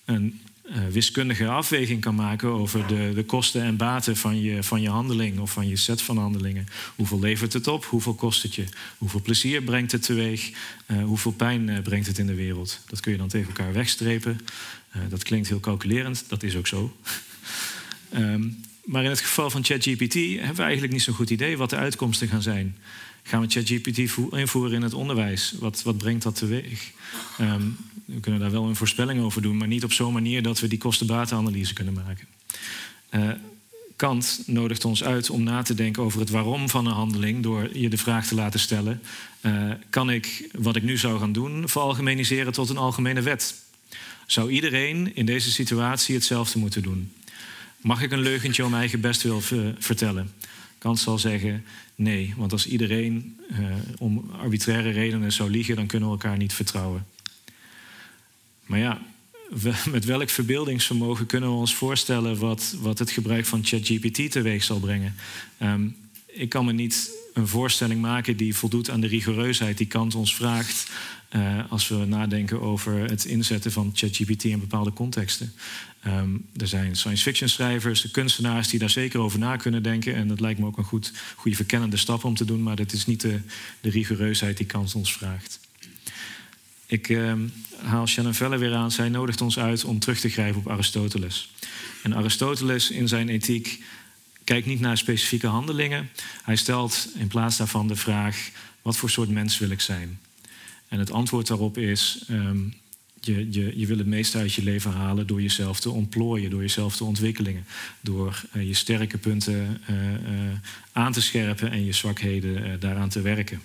[0.05, 4.81] een uh, wiskundige afweging kan maken over de, de kosten en baten van je, van
[4.81, 6.67] je handeling of van je set van handelingen.
[6.97, 7.85] Hoeveel levert het op?
[7.85, 8.65] Hoeveel kost het je?
[8.99, 10.51] Hoeveel plezier brengt het teweeg?
[11.05, 12.81] Hoeveel pijn brengt het in de wereld?
[12.87, 14.41] Dat kun je dan tegen elkaar wegstrepen.
[15.09, 16.97] dat klinkt heel calculerend, dat is ook zo.
[18.15, 21.71] um, maar in het geval van ChatGPT hebben we eigenlijk niet zo'n goed idee wat
[21.71, 22.77] de uitkomsten gaan zijn.
[23.23, 23.99] Gaan we ChatGPT
[24.31, 25.55] invoeren in het onderwijs?
[25.59, 26.91] Wat, wat brengt dat teweeg?
[27.41, 30.61] Um, we kunnen daar wel een voorspelling over doen, maar niet op zo'n manier dat
[30.61, 32.27] we die kosten-batenanalyse kunnen maken.
[33.11, 33.31] Uh,
[33.97, 37.79] Kant nodigt ons uit om na te denken over het waarom van een handeling door
[37.79, 39.03] je de vraag te laten stellen:
[39.41, 43.55] uh, kan ik wat ik nu zou gaan doen veralgemeniseren tot een algemene wet?
[44.27, 47.13] Zou iedereen in deze situatie hetzelfde moeten doen?
[47.81, 49.41] Mag ik een leugentje om eigen best wil
[49.79, 50.33] vertellen?
[50.79, 51.65] Kant zal zeggen
[51.95, 53.59] nee, want als iedereen uh,
[53.99, 57.07] om arbitraire redenen zou liegen, dan kunnen we elkaar niet vertrouwen.
[58.67, 59.01] Maar ja,
[59.91, 64.79] met welk verbeeldingsvermogen kunnen we ons voorstellen wat, wat het gebruik van ChatGPT teweeg zal
[64.81, 65.15] brengen?
[65.63, 70.15] Um, ik kan me niet een voorstelling maken die voldoet aan de rigoureusheid die Kant
[70.15, 70.91] ons vraagt.
[71.37, 75.53] Uh, als we nadenken over het inzetten van ChatGPT in bepaalde contexten.
[76.07, 80.15] Um, er zijn science fiction schrijvers, de kunstenaars die daar zeker over na kunnen denken.
[80.15, 82.93] En dat lijkt me ook een goed, goede verkennende stap om te doen, maar dat
[82.93, 83.41] is niet de,
[83.81, 85.61] de rigoureusheid die Kant ons vraagt.
[86.87, 87.33] Ik uh,
[87.83, 88.91] haal Shannon Velle weer aan.
[88.91, 91.51] Zij nodigt ons uit om terug te grijpen op Aristoteles.
[92.03, 93.83] En Aristoteles in zijn ethiek
[94.51, 96.11] kijkt niet naar specifieke handelingen.
[96.43, 98.51] Hij stelt in plaats daarvan de vraag:
[98.83, 100.19] wat voor soort mens wil ik zijn?
[100.89, 102.75] En het antwoord daarop is: um,
[103.21, 106.61] je, je, je wil het meeste uit je leven halen door jezelf te ontplooien, door
[106.61, 107.65] jezelf te ontwikkelen,
[108.01, 110.19] door uh, je sterke punten uh, uh,
[110.93, 113.61] aan te scherpen en je zwakheden daaraan te werken.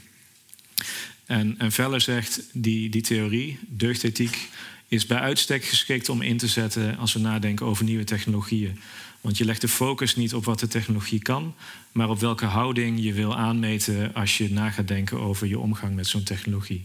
[1.25, 4.49] En, en Veller zegt, die, die theorie, deugdethiek,
[4.87, 8.79] is bij uitstek geschikt om in te zetten als we nadenken over nieuwe technologieën.
[9.25, 11.55] Want je legt de focus niet op wat de technologie kan,
[11.91, 15.95] maar op welke houding je wil aanmeten als je na gaat denken over je omgang
[15.95, 16.83] met zo'n technologie.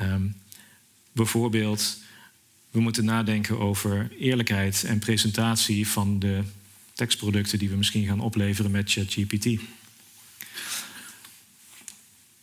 [0.00, 0.34] Um,
[1.12, 1.98] bijvoorbeeld,
[2.70, 6.42] we moeten nadenken over eerlijkheid en presentatie van de
[6.94, 9.60] tekstproducten die we misschien gaan opleveren met ChatGPT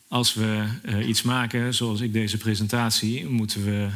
[0.08, 3.88] als we uh, iets maken, zoals ik deze presentatie, moeten we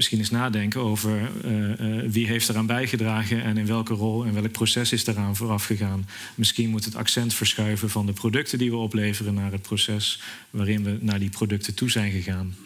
[0.00, 4.34] misschien eens nadenken over uh, uh, wie heeft eraan bijgedragen en in welke rol en
[4.34, 6.08] welk proces is daaraan vooraf gegaan.
[6.34, 10.84] Misschien moet het accent verschuiven van de producten die we opleveren naar het proces waarin
[10.84, 12.56] we naar die producten toe zijn gegaan.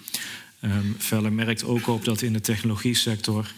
[0.60, 3.52] Um, Veller merkt ook op dat in de technologie sector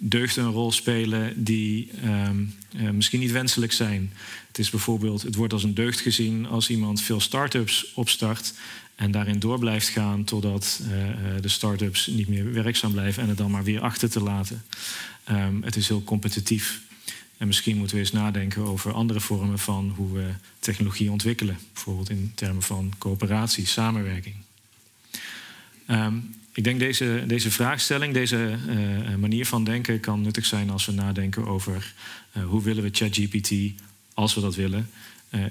[0.00, 4.12] deugden een rol spelen die um, uh, misschien niet wenselijk zijn.
[4.48, 8.54] Het, is bijvoorbeeld, het wordt als een deugd gezien als iemand veel start-ups opstart
[8.96, 10.90] en daarin door blijft gaan totdat uh,
[11.40, 14.62] de start-ups niet meer werkzaam blijven en het dan maar weer achter te laten.
[15.30, 16.80] Um, het is heel competitief.
[17.36, 20.26] En misschien moeten we eens nadenken over andere vormen van hoe we
[20.58, 21.58] technologie ontwikkelen.
[21.72, 24.34] Bijvoorbeeld in termen van coöperatie, samenwerking.
[25.90, 30.86] Um, ik denk deze, deze vraagstelling, deze uh, manier van denken kan nuttig zijn als
[30.86, 31.94] we nadenken over
[32.46, 33.52] hoe willen we ChatGPT,
[34.14, 34.90] als we dat willen,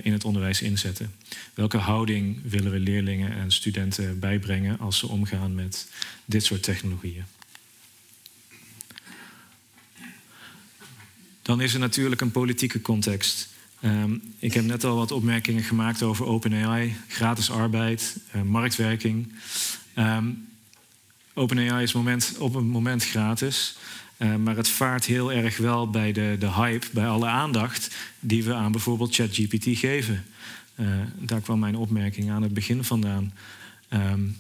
[0.02, 1.16] in het onderwijs inzetten.
[1.54, 5.92] Welke houding willen we leerlingen en studenten bijbrengen als ze omgaan met
[6.26, 7.24] dit soort technologieën?
[11.42, 13.54] Dan is er natuurlijk een politieke context.
[13.84, 19.34] Um, ik heb net al wat opmerkingen gemaakt over OpenAI, gratis arbeid, marktwerking.
[19.98, 20.48] Um,
[21.34, 21.96] OpenAI is
[22.38, 23.78] op een moment gratis.
[24.18, 28.44] Uh, maar het vaart heel erg wel bij de, de hype, bij alle aandacht die
[28.44, 30.26] we aan bijvoorbeeld ChatGPT geven.
[30.76, 30.88] Uh,
[31.20, 33.34] daar kwam mijn opmerking aan het begin vandaan.
[33.90, 34.38] Um,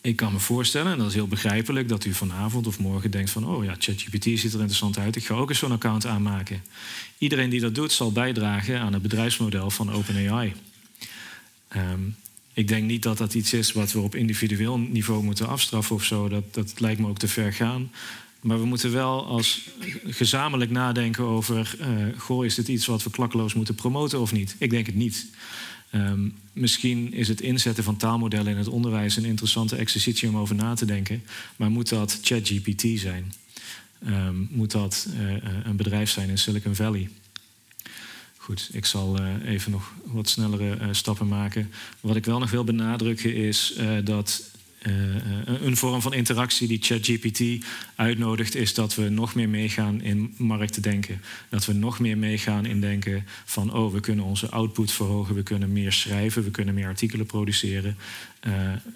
[0.00, 3.30] ik kan me voorstellen, en dat is heel begrijpelijk, dat u vanavond of morgen denkt
[3.30, 6.62] van, oh ja, ChatGPT ziet er interessant uit, ik ga ook eens zo'n account aanmaken.
[7.18, 10.54] Iedereen die dat doet zal bijdragen aan het bedrijfsmodel van OpenAI.
[11.76, 12.16] Um,
[12.52, 16.04] ik denk niet dat dat iets is wat we op individueel niveau moeten afstraffen of
[16.04, 16.28] zo.
[16.28, 17.90] Dat, dat lijkt me ook te ver gaan.
[18.40, 19.68] Maar we moeten wel als
[20.06, 21.86] gezamenlijk nadenken over: uh,
[22.18, 24.56] goh, is dit iets wat we klakkeloos moeten promoten of niet?
[24.58, 25.26] Ik denk het niet.
[25.94, 30.54] Um, misschien is het inzetten van taalmodellen in het onderwijs een interessante exercitie om over
[30.54, 31.22] na te denken.
[31.56, 33.32] Maar moet dat ChatGPT zijn?
[34.06, 35.32] Um, moet dat uh,
[35.64, 37.10] een bedrijf zijn in Silicon Valley?
[38.36, 41.70] Goed, ik zal even nog wat snellere stappen maken.
[42.00, 43.74] Wat ik wel nog wil benadrukken is
[44.88, 44.96] uh,
[45.44, 50.34] dat een vorm van interactie die ChatGPT uitnodigt, is dat we nog meer meegaan in
[50.36, 51.22] markten denken.
[51.48, 55.42] Dat we nog meer meegaan in denken van, oh, we kunnen onze output verhogen, we
[55.42, 57.96] kunnen meer schrijven, we kunnen meer artikelen produceren.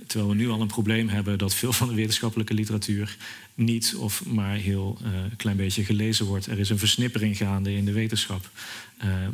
[0.06, 3.16] terwijl we nu al een probleem hebben dat veel van de wetenschappelijke literatuur
[3.54, 6.46] niet of maar heel uh, klein beetje gelezen wordt.
[6.46, 8.50] Er is een versnippering gaande in de wetenschap.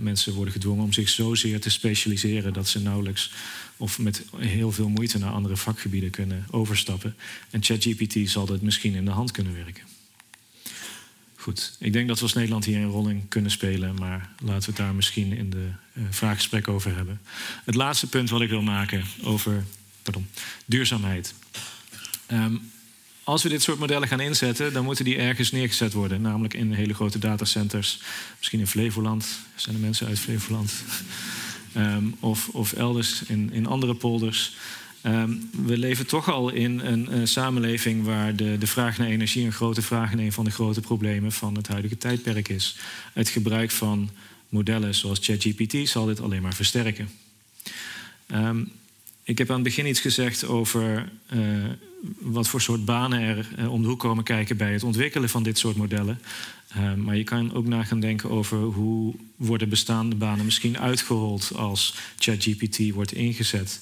[0.00, 3.30] Mensen worden gedwongen om zich zozeer te specialiseren dat ze nauwelijks
[3.78, 7.16] of met heel veel moeite naar andere vakgebieden kunnen overstappen.
[7.50, 9.82] En ChatGPT zal dat misschien in de hand kunnen werken.
[11.34, 14.60] Goed, ik denk dat we als Nederland hier een rol in kunnen spelen, maar laten
[14.60, 17.20] we het daar misschien in de uh, vraaggesprek over hebben.
[17.64, 19.64] Het laatste punt wat ik wil maken over
[20.02, 20.26] pardon,
[20.64, 21.34] duurzaamheid.
[22.32, 22.70] Um,
[23.24, 26.20] als we dit soort modellen gaan inzetten, dan moeten die ergens neergezet worden.
[26.20, 28.00] Namelijk in hele grote datacenters.
[28.38, 29.26] Misschien in Flevoland.
[29.54, 30.72] Zijn er mensen uit Flevoland?
[31.78, 34.56] Ehm, of, of elders in, in andere polders.
[35.00, 35.32] Ehm,
[35.64, 39.82] we leven toch al in een, samenleving waar de, de vraag naar energie een grote
[39.82, 42.76] vraag en een van de grote problemen van het huidige tijdperk is.
[43.12, 44.10] Het gebruik van
[44.48, 47.08] modellen zoals ChatGPT zal dit alleen maar versterken.
[48.34, 48.70] Um,
[49.22, 51.40] ik heb aan het begin iets gezegd over uh,
[52.18, 55.42] wat voor soort banen er uh, om de hoek komen kijken bij het ontwikkelen van
[55.42, 56.20] dit soort modellen.
[56.76, 61.52] Uh, maar je kan ook na gaan denken over hoe worden bestaande banen misschien uitgerold
[61.54, 63.80] als ChatGPT wordt ingezet.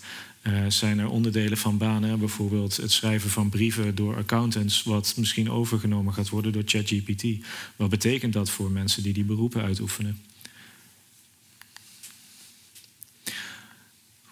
[0.68, 6.14] zijn er onderdelen van banen, bijvoorbeeld het schrijven van brieven door accountants, wat misschien overgenomen
[6.14, 7.25] gaat worden door ChatGPT?
[7.77, 10.18] Wat betekent dat voor mensen die die beroepen uitoefenen?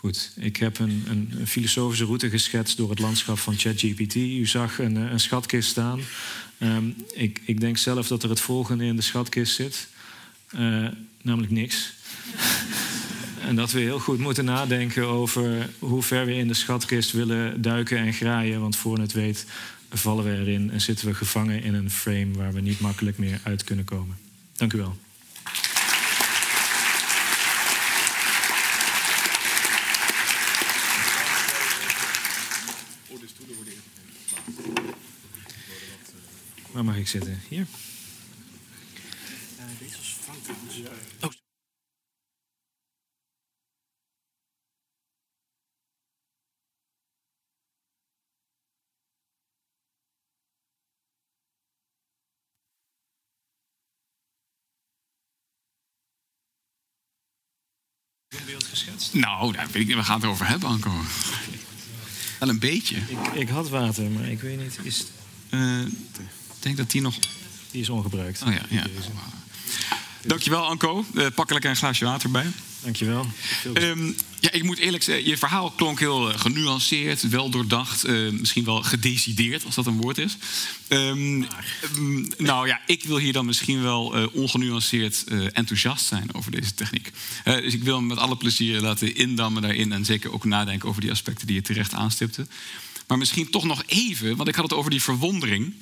[0.05, 4.15] Goed, ik heb een, een, filosofische route geschetst door het landschap van ChatGPT.
[4.15, 6.01] U zag een, een schatkist staan.
[6.59, 9.89] Um, ik, ik, denk zelf dat er het volgende in de schatkist zit,
[10.55, 10.89] uh,
[11.23, 11.93] namelijk niks.
[13.49, 17.63] en dat we heel goed moeten nadenken over hoe ver we in de schatkist willen
[17.63, 18.61] duiken en graaien.
[18.61, 19.47] Want voor het weet
[19.91, 23.41] vallen we erin en zitten we gevangen in een frame waar we niet makkelijk meer
[23.43, 24.17] uit kunnen komen.
[24.57, 24.97] Dank u wel.
[36.75, 37.41] Waar mag ik zitten?
[37.49, 37.67] Hier?
[39.79, 40.39] Deze was Frank.
[41.21, 41.31] Oh.
[58.47, 59.15] beeld geschetst?
[59.15, 60.91] Nou, daar weet ik, we gaan het over hebben, Anko.
[62.39, 62.97] Wel een beetje.
[62.97, 64.79] Ik, ik, had water, maar ik weet niet.
[64.83, 65.07] Is...
[65.51, 65.87] Uh,
[66.65, 67.15] denk dat die nog...
[67.71, 68.43] Die is ongebruikt.
[68.43, 68.87] Oh ja, ja.
[70.27, 71.05] Dankjewel Anko.
[71.15, 72.47] Uh, pak lekker een glaasje water bij.
[72.83, 73.27] Dankjewel.
[73.75, 78.31] Um, ja, ik moet eerlijk zeggen, je verhaal klonk heel eh, genuanceerd, wel doordacht, uh,
[78.31, 80.37] misschien wel gedecideerd, als dat een woord is.
[80.89, 81.47] Um,
[82.39, 87.11] nou ja, ik wil hier dan misschien wel uh, ongenuanceerd enthousiast zijn over deze techniek.
[87.45, 91.01] dus ik wil hem met alle plezier laten indammen daarin en zeker ook nadenken over
[91.01, 92.47] die aspecten die je terecht aanstipte.
[93.07, 95.75] Maar misschien toch nog even, want ik had het over die verwondering.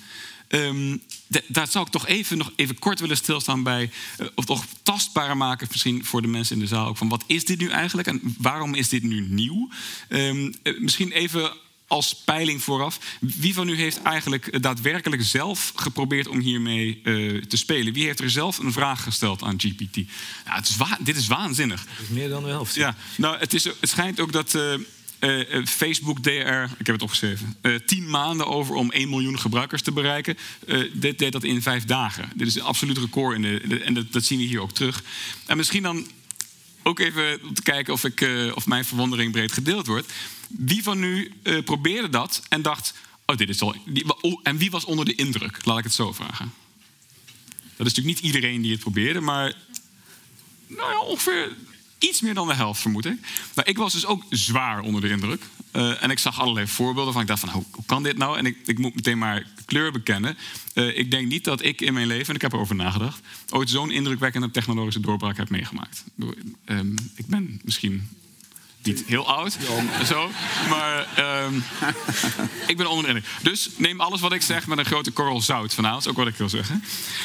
[0.48, 1.02] Um,
[1.46, 5.37] daar zou ik toch even, nog even kort willen stilstaan bij, uh, of toch tastbaar
[5.37, 8.09] maken, misschien voor de mensen in de zaal ook, van wat is dit nu eigenlijk
[8.09, 9.68] en waarom is dit nu nieuw?
[10.09, 11.52] Um, uh, misschien even
[11.87, 12.98] als peiling vooraf.
[13.20, 17.92] Wie van u heeft eigenlijk daadwerkelijk zelf geprobeerd om hiermee uh, te spelen?
[17.92, 19.96] Wie heeft er zelf een vraag gesteld aan GPT?
[20.44, 21.81] Ja, het is dit is waanzinnig.
[21.81, 22.74] Het is meer dan de helft.
[22.74, 24.59] Ja, nou, het, is, het schijnt ook dat
[25.23, 29.39] uh, Facebook deed er, ik heb het opgeschreven, uh, tien maanden over om 1 miljoen
[29.39, 30.37] gebruikers te bereiken.
[30.93, 32.31] dit deed dat in vijf dagen.
[32.35, 35.03] Dit is een absoluut record in de, en dat, zien we hier ook terug.
[35.47, 36.07] En misschien dan
[36.83, 40.13] ook even te kijken of, ik, of mijn verwondering breed gedeeld wordt.
[40.49, 41.33] Wie van u
[41.65, 42.95] probeerde dat en dacht,
[43.27, 43.77] oh dit is al...
[44.43, 45.65] En wie was onder de indruk?
[45.65, 46.53] Laat ik het zo vragen.
[47.77, 49.55] Dat is natuurlijk niet iedereen die het probeerde, maar
[50.67, 51.57] nou ja, ongeveer
[52.03, 53.19] iets meer dan de helft, vermoed ik.
[53.55, 55.43] Maar ik was dus ook zwaar onder de indruk.
[55.73, 57.23] Uh, en ik zag allerlei voorbeelden van.
[57.23, 58.38] Ik dacht van, hoe, hoe kan dit nou?
[58.38, 60.37] En ik, ik, moet meteen maar kleur bekennen.
[60.75, 63.21] Uh, ik denk niet dat ik in mijn leven, en ik heb erover nagedacht...
[63.51, 66.05] ooit zo'n indrukwekkende technologische doorbraak heb meegemaakt.
[67.15, 68.09] Ik ben misschien
[68.83, 69.57] niet heel oud,
[70.07, 70.31] zo,
[70.68, 71.09] maar
[71.45, 71.64] um,
[72.66, 73.23] ik ben onder.
[73.42, 76.37] Dus neem alles wat ik zeg met een grote korrel zout vanavond, ook wat ik
[76.37, 76.85] wil zeggen.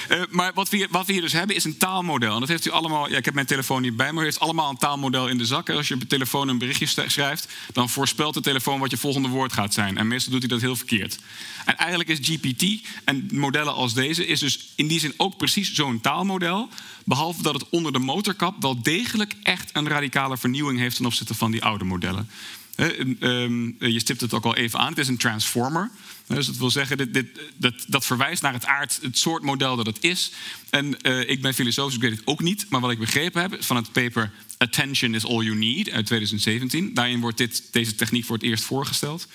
[0.10, 2.34] Uh, maar wat we, hier, wat we hier dus hebben is een taalmodel.
[2.34, 4.40] En dat heeft u allemaal, ja, ik heb mijn telefoon niet bij me, u heeft
[4.40, 5.70] allemaal een taalmodel in de zak.
[5.70, 9.28] Als je op je telefoon een berichtje schrijft, dan voorspelt de telefoon wat je volgende
[9.28, 9.98] woord gaat zijn.
[9.98, 11.20] En meestal doet hij dat heel verkeerd.
[11.66, 15.74] En eigenlijk is GPT en modellen als deze, is dus in die zin ook precies
[15.74, 16.70] zo'n taalmodel.
[17.08, 21.34] Behalve dat het onder de motorkap wel degelijk echt een radicale vernieuwing heeft ten opzichte
[21.34, 22.30] van die oude modellen.
[22.76, 25.92] Ehm, je stipt het ook al even aan, het is een transformer.
[26.26, 29.76] Dus dat wil zeggen, dit, dit, dat, dat, verwijst naar het aard, het soort model
[29.76, 30.32] dat het is.
[30.70, 32.66] En uh, ik ben filosoof, dus ik weet het ook niet.
[32.70, 36.94] Maar wat ik begrepen heb van het paper Attention is All You Need uit 2017...
[36.94, 39.28] daarin wordt dit, deze techniek voor het eerst voorgesteld...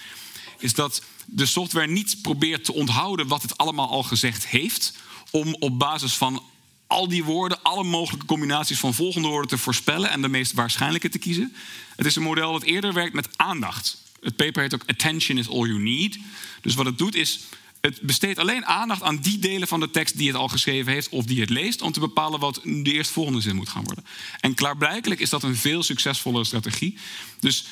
[0.58, 4.92] is dat de software niet probeert te onthouden wat het allemaal al gezegd heeft...
[5.30, 6.42] om op basis van
[6.92, 11.08] al die woorden, alle mogelijke combinaties van volgende woorden te voorspellen en de meest waarschijnlijke
[11.08, 11.54] te kiezen.
[11.96, 14.02] Het is een model dat eerder werkt met aandacht.
[14.20, 16.18] Het paper heet ook Attention is all you need.
[16.60, 17.40] Dus wat het doet is,
[17.80, 21.08] het besteedt alleen aandacht aan die delen van de tekst die het al geschreven heeft
[21.08, 24.04] of die het leest, om te bepalen wat de eerstvolgende zin moet gaan worden.
[24.40, 26.98] En klaarblijkelijk is dat een veel succesvollere strategie.
[27.40, 27.64] Dus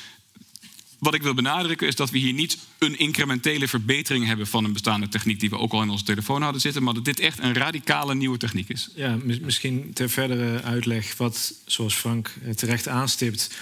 [1.01, 4.73] wat ik wil benadrukken is dat we hier niet een incrementele verbetering hebben van een
[4.73, 7.39] bestaande techniek die we ook al in onze telefoon hadden zitten, maar dat dit echt
[7.39, 8.89] een radicale nieuwe techniek is.
[8.95, 13.57] Ja, misschien ter verdere uitleg wat, zoals Frank terecht aanstipt,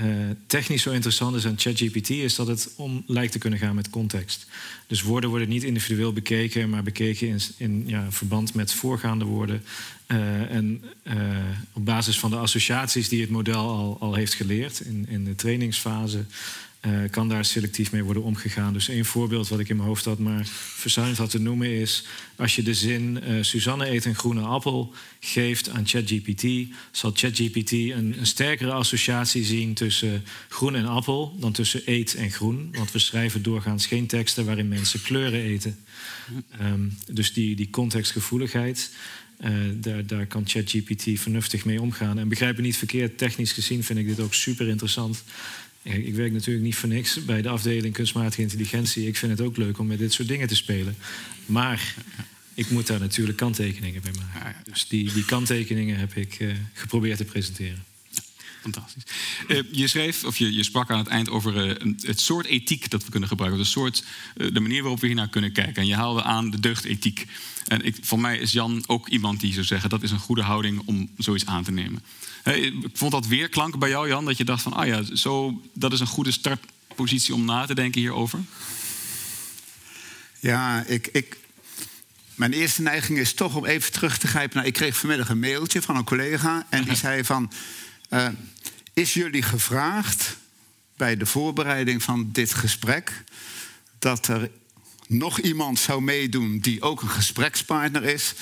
[0.00, 3.74] uh, technisch zo interessant is aan ChatGPT, is dat het om lijkt te kunnen gaan
[3.74, 4.46] met context.
[4.86, 9.62] Dus woorden worden niet individueel bekeken, maar bekeken in, in ja, verband met voorgaande woorden.
[10.06, 11.14] Uh, en uh,
[11.72, 15.34] op basis van de associaties die het model al, al heeft geleerd in, in de
[15.34, 16.24] trainingsfase,
[16.86, 18.72] uh, kan daar selectief mee worden omgegaan.
[18.72, 22.04] Dus één voorbeeld wat ik in mijn hoofd had, maar verzuimd had te noemen, is
[22.36, 26.44] als je de zin uh, Suzanne eet een groene appel geeft aan ChatGPT,
[26.90, 32.68] zal ChatGPT een, sterkere associatie zien tussen groen en appel dan tussen eet en groen.
[32.72, 35.78] Want we schrijven doorgaans geen teksten waarin mensen kleuren eten.
[36.60, 38.90] Um, dus die, die contextgevoeligheid.
[39.44, 42.18] Uh, daar, daar, kan ChatGPT vernuftig mee omgaan.
[42.18, 45.22] En begrijp me niet verkeerd, technisch gezien vind ik dit ook super interessant.
[45.82, 49.06] Ik werk natuurlijk niet voor niks bij de afdeling kunstmatige intelligentie.
[49.06, 50.96] Ik vind het ook leuk om met dit soort dingen te spelen.
[51.46, 51.94] Maar
[52.54, 54.72] ik moet daar natuurlijk kanttekeningen bij maken.
[54.72, 57.84] Dus die, die kanttekeningen heb ik uh, geprobeerd te presenteren.
[58.62, 59.02] Fantastisch.
[59.48, 62.90] Uh, je schreef, of je, je, sprak aan het eind over uh, het soort ethiek
[62.90, 63.60] dat we kunnen gebruiken.
[63.60, 64.04] De, soort,
[64.36, 65.74] uh, de manier waarop we hiernaar kunnen kijken.
[65.74, 67.26] En je haalde aan de deugdethiek.
[67.66, 69.90] En ik, voor mij is Jan ook iemand die zou zeggen...
[69.90, 72.02] dat is een goede houding om zoiets aan te nemen.
[72.44, 74.72] Ik vond dat weerklank bij jou, Jan, dat je dacht van...
[74.72, 78.40] ah ja, zo, dat is een goede startpositie om na te denken hierover?
[80.40, 81.38] Ja, ik, ik,
[82.34, 84.66] mijn eerste neiging is toch om even terug te grijpen naar...
[84.66, 87.52] ik kreeg vanmiddag een mailtje van een collega en die zei van...
[88.12, 88.28] Uh,
[88.92, 90.36] is jullie gevraagd
[90.96, 93.24] bij de voorbereiding van dit gesprek...
[93.98, 94.50] dat er
[95.06, 98.34] nog iemand zou meedoen die ook een gesprekspartner is...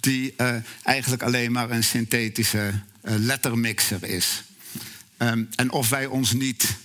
[0.00, 4.42] die uh, eigenlijk alleen maar een synthetische uh, lettermixer is.
[5.18, 6.76] Um, en of wij ons niet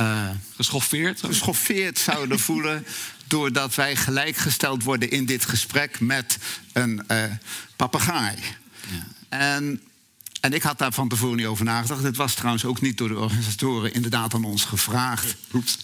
[0.00, 2.86] uh, geschoffeerd, geschoffeerd zouden voelen
[3.26, 6.38] doordat wij gelijkgesteld worden in dit gesprek met
[6.72, 7.06] een
[7.76, 8.36] papegaai.
[8.88, 9.06] Ja.
[9.28, 9.80] En,
[10.42, 12.02] en ik had daar van tevoren niet over nagedacht.
[12.02, 15.36] Het was trouwens ook niet door de organisatoren inderdaad aan ons gevraagd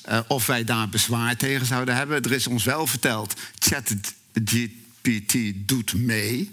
[0.09, 2.23] uh, of wij daar bezwaar tegen zouden hebben.
[2.23, 6.53] Er is ons wel verteld, ChatGPT doet mee.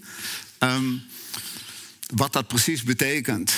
[0.60, 1.03] Um,
[2.16, 3.53] wat dat precies betekent.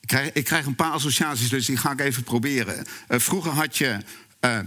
[0.00, 2.86] Ik krijg, ik krijg, een paar associaties, dus die ga ik even proberen.
[3.08, 3.98] Uh, vroeger had je
[4.40, 4.58] uh,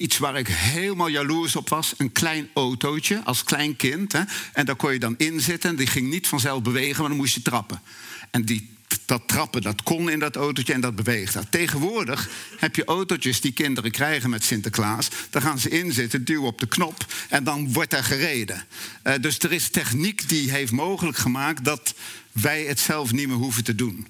[0.00, 1.94] iets waar ik helemaal jaloers op was.
[1.96, 4.12] Een klein autootje als klein kind.
[4.12, 4.20] Hè,
[4.52, 5.76] en daar kon je dan in zitten.
[5.76, 7.82] Die ging niet vanzelf bewegen, maar dan moest je trappen.
[8.30, 11.36] En die dat trappen, dat kon in dat autootje en dat beweegt.
[11.50, 15.08] Tegenwoordig heb je autootjes die kinderen krijgen met Sinterklaas.
[15.30, 18.64] Daar gaan ze in zitten, duwen op de knop en dan wordt er gereden.
[19.04, 21.94] Uh, dus er is techniek die heeft mogelijk gemaakt dat
[22.32, 24.06] wij het zelf niet meer hoeven te doen.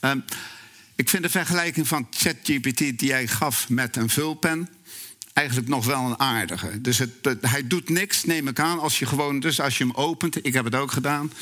[0.00, 0.12] Uh,
[0.94, 4.68] ik vind de vergelijking van ChatGPT die jij gaf met een vulpen
[5.40, 6.80] eigenlijk nog wel een aardige.
[6.80, 7.10] Dus het,
[7.40, 9.40] hij doet niks, neem ik aan, als je gewoon...
[9.40, 11.32] Dus als je hem opent, ik heb het ook gedaan...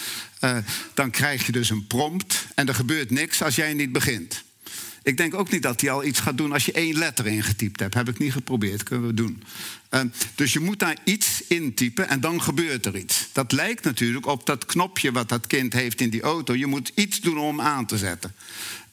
[0.40, 0.57] Uh,
[0.94, 4.44] dan krijg je dus een prompt en er gebeurt niks als jij niet begint.
[5.03, 7.80] Ik denk ook niet dat hij al iets gaat doen als je één letter ingetypt
[7.80, 7.94] hebt.
[7.94, 9.42] Heb ik niet geprobeerd, kunnen we doen.
[9.90, 10.01] Uh,
[10.34, 13.28] dus je moet daar iets intypen en dan gebeurt er iets.
[13.32, 16.55] Dat lijkt natuurlijk op dat knopje wat dat kind heeft in die auto.
[16.55, 18.34] Je moet iets doen om aan te zetten.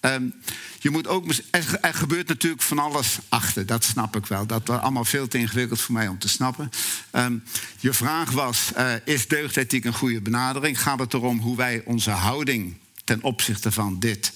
[0.05, 0.33] Um,
[0.79, 4.45] je moet ook, er, gebeurt natuurlijk van alles achter, dat snap ik wel.
[4.45, 6.69] Dat was allemaal veel te ingewikkeld voor mij om te snappen.
[7.11, 7.43] Um,
[7.79, 10.81] je vraag was, uh, is deugdethiek een goede benadering?
[10.81, 14.31] Gaat het erom hoe wij onze houding ten opzichte van dit,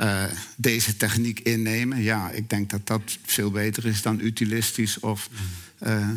[0.00, 0.24] uh,
[0.56, 2.02] deze techniek innemen?
[2.02, 5.28] Ja, ik denk dat dat veel beter is dan utilistisch of...
[5.86, 6.08] Uh,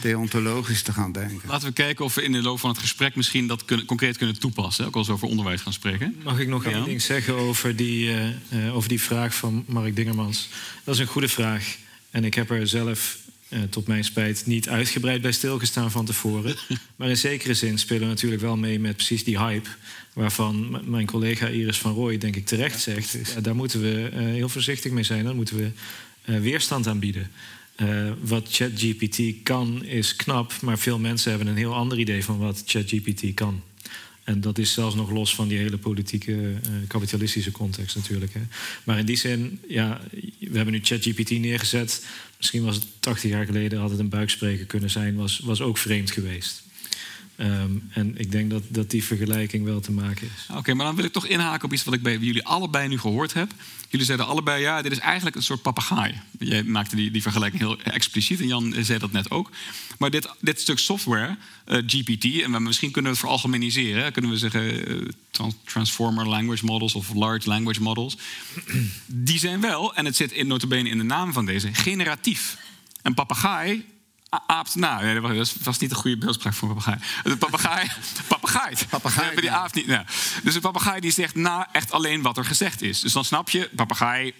[0.00, 1.48] deontologisch te gaan denken.
[1.48, 4.16] Laten we kijken of we in de loop van het gesprek misschien dat kunnen, concreet
[4.16, 4.86] kunnen toepassen.
[4.86, 6.16] Ook als we over onderwijs gaan spreken.
[6.22, 6.70] Mag ik nog ja.
[6.70, 10.48] één ding zeggen over die, uh, uh, over die vraag van Mark Dingermans?
[10.84, 11.76] Dat is een goede vraag.
[12.10, 13.18] En ik heb er zelf
[13.48, 16.56] uh, tot mijn spijt niet uitgebreid bij stilgestaan van tevoren.
[16.96, 19.68] maar in zekere zin spelen we natuurlijk wel mee met precies die hype.
[20.12, 23.44] Waarvan mijn collega Iris van Rooij, denk ik, terecht zegt.
[23.44, 25.24] daar moeten we heel voorzichtig mee zijn.
[25.24, 27.30] Daar moeten we weerstand aan bieden.
[27.82, 32.38] Uh, wat ChatGPT kan is knap, maar veel mensen hebben een heel ander idee van
[32.38, 33.62] wat ChatGPT kan.
[34.24, 36.56] En dat is zelfs nog los van die hele politieke, uh,
[36.86, 38.34] kapitalistische context natuurlijk.
[38.34, 38.40] Hè.
[38.84, 40.00] Maar in die zin, ja,
[40.38, 42.06] we hebben nu ChatGPT neergezet.
[42.36, 45.78] Misschien was het 80 jaar geleden, had het een buikspreker kunnen zijn, was, was ook
[45.78, 46.62] vreemd geweest.
[47.36, 50.56] Ehm, en ik denk dat, dat die vergelijking wel te maken is.
[50.56, 52.98] Oké, maar dan wil ik toch inhaken op iets wat ik bij jullie allebei nu
[52.98, 53.52] gehoord heb.
[53.88, 56.20] Jullie zeiden allebei, ja, dit is eigenlijk een soort papegaai.
[56.38, 59.50] Jij maakte die, die vergelijking heel expliciet en Jan zei dat net ook.
[59.98, 64.12] Maar dit, dit stuk software, eh, GPT, en misschien kunnen we het veralgemeniseren.
[64.12, 65.08] Kunnen we zeggen uh,
[65.64, 68.16] transformer language models of large language models.
[69.06, 72.56] Die zijn wel, en het zit in notabene in de naam van deze, generatief.
[73.02, 73.84] Een papegaai
[74.46, 75.20] aapt na.
[75.20, 76.98] dat was niet een goede beeldspraak voor een papegaai.
[77.22, 77.90] De papegaai,
[78.28, 78.76] papegaai.
[78.90, 79.40] Papegaai.
[79.40, 79.98] Die aapt niet.
[80.42, 83.00] Dus een papegaai die zegt na echt alleen wat er gezegd is.
[83.00, 84.34] Dus dan snap je, papegaai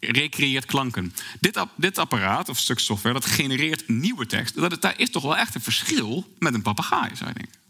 [0.00, 1.14] recreëert klanken.
[1.40, 4.54] Dit, dit apparaat, of stuk software, dat genereert nieuwe tekst.
[4.54, 7.62] Dat, daar is toch wel echt een verschil met een papegaai, zou je denken.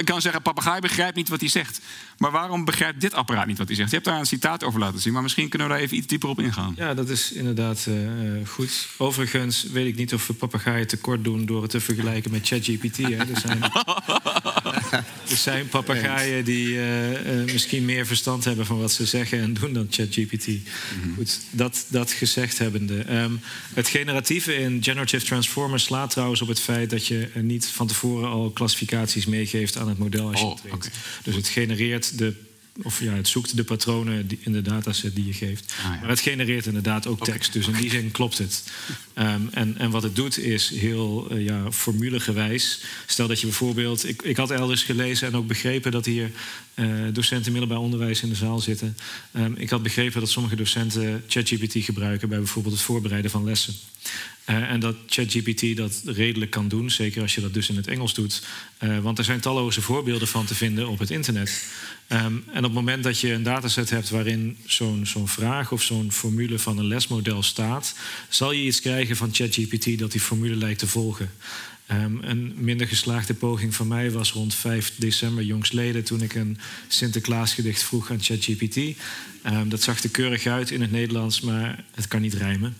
[0.00, 1.80] Ik kan zeggen, papegaai begrijpt niet wat hij zegt.
[2.18, 3.88] Maar waarom begrijpt dit apparaat niet wat hij zegt?
[3.90, 6.06] Je hebt daar een citaat over laten zien, maar misschien kunnen we daar even iets
[6.06, 6.74] dieper op ingaan.
[6.76, 8.88] Ja, dat is inderdaad uh, goed.
[8.96, 12.98] Overigens weet ik niet of we papegaaien tekort doen door het te vergelijken met ChatGPT.
[12.98, 13.62] Er zijn,
[15.32, 19.54] er zijn papegaaien die uh, uh, misschien meer verstand hebben van wat ze zeggen en
[19.54, 20.46] doen dan ChatGPT.
[20.46, 20.62] Mm
[21.02, 21.14] -hmm.
[21.14, 23.14] Goed, dat, dat gezegd hebbende.
[23.14, 23.40] Um,
[23.74, 28.28] het generatieve in Generative Transformers slaat trouwens op het feit dat je niet van tevoren
[28.28, 30.90] al klassificaties meegeeft aan het model als je oh, okay.
[31.22, 32.44] Dus het genereert de
[32.82, 35.74] of ja, het zoekt de patronen in de dataset die je geeft.
[35.78, 37.52] Ah, maar het genereert inderdaad ook tekst.
[37.52, 38.62] Dus in die zin klopt het.
[39.18, 42.80] Um, en, en wat het doet is heel uh, ja, formulegewijs.
[43.06, 44.08] Stel dat je bijvoorbeeld...
[44.08, 46.30] Ik, ik had elders gelezen en ook begrepen dat hier
[46.74, 48.96] uh, docenten middelbaar onderwijs in de zaal zitten.
[49.36, 52.28] Um, ik had begrepen dat sommige docenten ChatGPT gebruiken...
[52.28, 53.74] bij bijvoorbeeld het voorbereiden van lessen.
[54.50, 57.86] Uh, en dat ChatGPT dat redelijk kan doen, zeker als je dat dus in het
[57.86, 58.42] Engels doet.
[59.02, 61.64] Want er zijn talloze voorbeelden van te vinden op het internet.
[62.08, 65.82] Um, en op het moment dat je een dataset hebt waarin zo'n zo'n vraag of
[65.82, 67.94] zo'n formule van een lesmodel staat,
[68.28, 71.30] zal je iets krijgen van ChatGPT dat die formule lijkt te volgen.
[71.90, 76.58] Um, een minder geslaagde poging van mij was rond 5 december jongsleden toen ik een
[76.88, 78.76] Sinterklaasgedicht vroeg aan ChatGPT.
[78.76, 82.76] Um, dat zag er keurig uit in het Nederlands, maar het kan niet rijmen.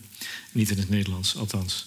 [0.52, 1.86] Niet in het Nederlands, althans.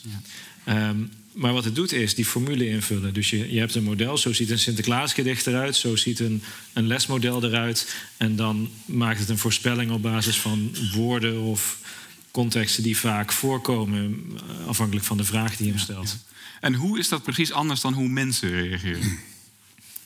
[0.66, 0.90] Ja.
[0.90, 3.14] Um, maar wat het doet is die formule invullen.
[3.14, 6.88] Dus je, je hebt een model, zo ziet een Sinterklaasgedicht eruit, zo ziet een, een
[6.88, 7.96] lesmodel eruit.
[8.18, 11.78] En dan maakt het een voorspelling op basis van woorden of
[12.32, 16.18] contexten die vaak voorkomen, eh, afhankelijk van de vraag die je hem stelt.
[16.60, 19.18] En hoe is dat precies anders dan hoe mensen reageren?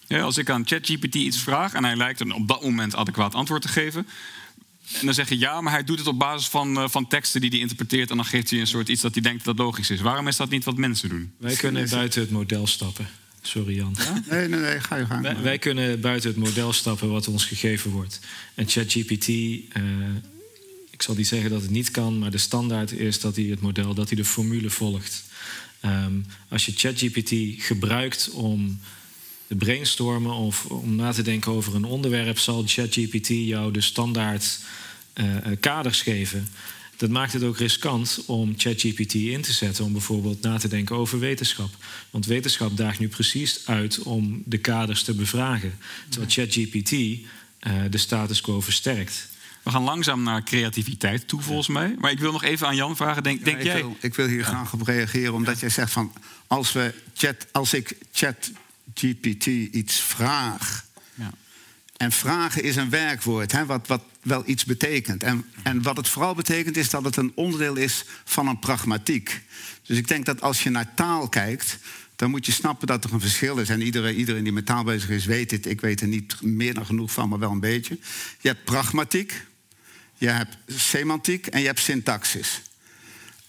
[0.07, 3.33] Ja, als ik aan ChatGPT iets vraag en hij lijkt een op dat moment adequaat
[3.33, 4.07] antwoord te geven,
[4.99, 7.41] en dan zeg je ja, maar hij doet het op basis van, uh, van teksten
[7.41, 8.09] die hij interpreteert.
[8.09, 10.01] En dan geeft hij een soort iets dat hij denkt dat logisch is.
[10.01, 11.31] Waarom is dat niet wat mensen doen?
[11.37, 13.07] Wij kunnen buiten het model stappen.
[13.41, 13.95] Sorry Jan.
[13.97, 14.21] Ja?
[14.29, 15.21] Nee, nee, nee, ga je gang.
[15.21, 18.19] Wij, wij, kunnen buiten het model stappen wat ons gegeven wordt.
[18.53, 19.63] En ChatGPT, uh,
[21.03, 23.61] ik zal niet zeggen dat het niet kan, maar de standaard is dat hij het
[23.61, 25.23] model, dat hij de formule volgt.
[25.85, 28.79] Um, als je ChatGPT gebruikt om
[29.47, 34.59] te brainstormen of om na te denken over een onderwerp, zal ChatGPT jou de standaard
[35.13, 35.25] uh,
[35.59, 36.47] kaders geven.
[36.97, 40.95] Dat maakt het ook riskant om ChatGPT in te zetten om bijvoorbeeld na te denken
[40.95, 41.69] over wetenschap.
[42.09, 45.77] Want wetenschap daagt nu precies uit om de kaders te bevragen.
[46.09, 47.19] Terwijl ChatGPT uh,
[47.89, 49.31] de status quo versterkt.
[49.63, 51.95] We gaan langzaam naar creativiteit toe, volgens mij.
[51.99, 53.23] Maar ik wil nog even aan Jan vragen.
[53.23, 53.75] Denk, denk ik jij...
[53.75, 56.13] Wil, ik wil hier graag op reageren, omdat jij zegt van...
[56.47, 60.85] Als, we chat, als ik ChatGPT iets vraag...
[62.03, 65.23] En vragen is een werkwoord, hè, wat, wat wel iets betekent.
[65.23, 69.41] En, en wat het vooral betekent is dat het een onderdeel is van een pragmatiek.
[69.85, 71.77] Dus ik denk dat als je naar taal kijkt,
[72.15, 73.69] dan moet je snappen dat er een verschil is.
[73.69, 75.65] En iedereen, iedereen die met taal bezig is, weet dit.
[75.65, 77.97] Ik weet er niet meer dan genoeg van, maar wel een beetje.
[78.41, 79.45] Je hebt pragmatiek,
[80.23, 82.61] je hebt semantiek en je hebt syntaxis.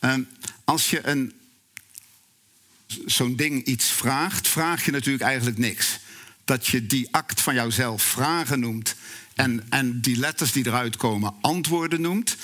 [0.01, 0.29] Um,
[0.65, 1.33] als je een,
[3.07, 5.99] zo'n ding iets vraagt, vraag je natuurlijk eigenlijk niks
[6.45, 8.95] dat je die act van jouzelf vragen noemt
[9.35, 12.37] en, en die letters die eruit komen antwoorden noemt,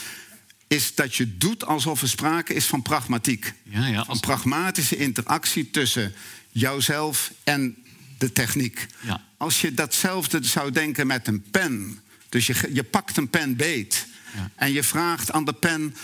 [0.66, 3.52] is dat je doet alsof er sprake is van pragmatiek.
[3.62, 4.20] Ja, ja, als...
[4.20, 6.14] Pragmatische interactie tussen
[6.50, 7.76] jouzelf en
[8.18, 8.86] de techniek.
[9.00, 9.24] Ja.
[9.36, 14.08] Als je datzelfde zou denken met een pen, dus je, je pakt een pen beet
[14.54, 15.94] en je vraagt aan de pen: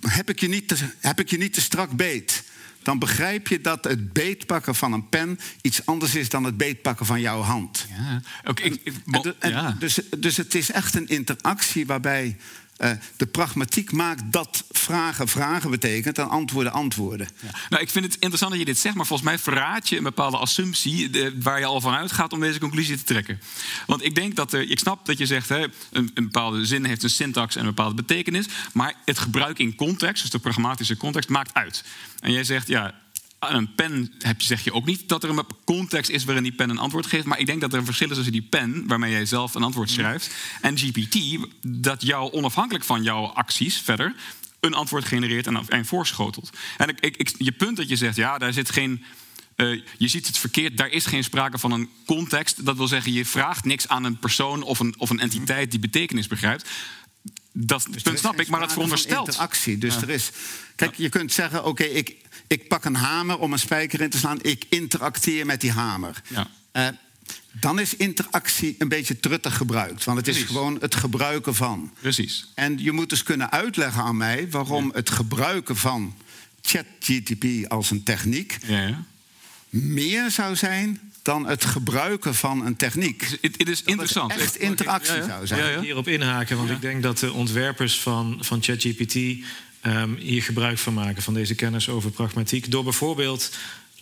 [0.00, 2.42] heb ik je niet te, heb ik je niet te strak beet?
[2.84, 7.06] dan begrijp je dat het beetpakken van een pen iets anders is dan het beetpakken
[7.06, 7.86] van jouw hand.
[7.96, 8.20] Ja.
[8.54, 8.80] Ik,
[9.40, 9.76] ja.
[9.78, 12.36] dus, dus het is echt een interactie waarbij
[12.78, 17.28] uh, de pragmatiek maakt dat vragen vragen betekent en antwoorden antwoorden.
[17.68, 20.02] Nou, ik vind het interessant dat je dit zegt, maar volgens mij verraad je een
[20.02, 23.40] bepaalde assumptie de, waar je al van uitgaat om deze conclusie te trekken.
[23.86, 26.84] Want ik denk dat er, ik snap dat je zegt, hè, een, een, bepaalde zin
[26.84, 30.96] heeft een syntax en een bepaalde betekenis, maar het gebruik in context, dus de pragmatische
[30.96, 31.84] context, maakt uit.
[32.20, 32.94] En jij zegt, ja,
[33.52, 36.52] een pen heb je, zeg je ook niet dat er een context is waarin die
[36.52, 37.24] pen een antwoord geeft.
[37.24, 39.62] Maar ik denk dat er een verschil is tussen die pen, waarmee jij zelf een
[39.62, 40.30] antwoord schrijft,
[40.60, 41.18] en GPT,
[41.62, 44.14] dat jou onafhankelijk van jouw acties verder
[44.60, 46.50] een antwoord genereert en, en voorschotelt.
[46.76, 49.04] En ik, ik, je punt dat je zegt, ja, daar zit geen.
[49.56, 52.64] Uh, je ziet het verkeerd, daar is geen sprake van een context.
[52.64, 55.80] Dat wil zeggen, je vraagt niks aan een persoon of een, of een entiteit die
[55.80, 56.70] betekenis begrijpt.
[57.52, 59.26] Dat Dus punt snap ik, maar dat veronderstelt.
[59.26, 59.78] interactie.
[59.78, 60.00] Dus Ja.
[60.02, 60.30] er is.
[60.76, 62.16] Kijk, je kunt zeggen: oké, ik,
[62.46, 64.38] ik pak een hamer om een spijker in te slaan.
[64.42, 66.22] Ik interacteer met die hamer.
[66.28, 66.50] Ja.
[66.72, 66.88] Eh,
[67.52, 70.04] dan is interactie een beetje truttig gebruikt.
[70.04, 70.54] Want het is Precies.
[70.56, 71.92] gewoon het gebruiken van.
[72.00, 72.50] Precies.
[72.54, 76.14] En je moet dus kunnen uitleggen aan mij waarom het gebruiken van
[76.62, 79.04] ChatGTP als een techniek Ja,
[79.68, 83.38] meer zou zijn dan het gebruiken van een techniek.
[83.40, 84.32] Het, is interessant.
[84.32, 85.26] echt interactie Ja, ja.
[85.26, 85.60] zou zijn.
[85.60, 85.80] Ja, ja.
[85.80, 89.14] hierop inhaken, want ik denk dat de ontwerpers van, van ChatGPT
[89.84, 92.70] ehm, hier gebruik van maken, van deze kennis over pragmatiek.
[92.70, 93.50] Door bijvoorbeeld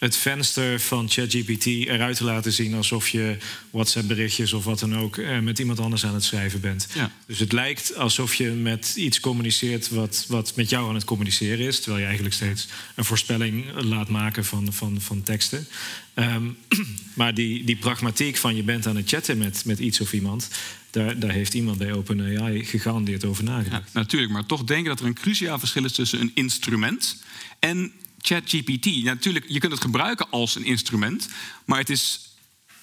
[0.03, 3.37] het venster van ChatGPT eruit te laten zien alsof je
[3.71, 6.89] WhatsApp-berichtjes of wat dan ook eh, met iemand anders aan het schrijven bent.
[6.95, 7.11] Ja.
[7.27, 11.67] Dus het lijkt alsof je met iets communiceert wat, wat met jou aan het communiceren
[11.67, 15.67] is, terwijl je eigenlijk steeds een voorspelling laat maken van, van, van teksten.
[16.15, 16.45] Ehm,
[17.15, 20.49] maar die, die pragmatiek van je bent aan het chatten met, met iets of iemand,
[20.91, 23.91] daar, daar heeft iemand bij OpenAI gegarandeerd over nagedacht.
[23.93, 27.23] Ja, natuurlijk, maar toch denken dat er een cruciaal verschil is tussen een instrument
[27.59, 27.93] en
[28.23, 28.85] ChatGPT.
[28.85, 31.29] Ja, natuurlijk, je kunt het gebruiken als een instrument,
[31.65, 32.21] maar het is,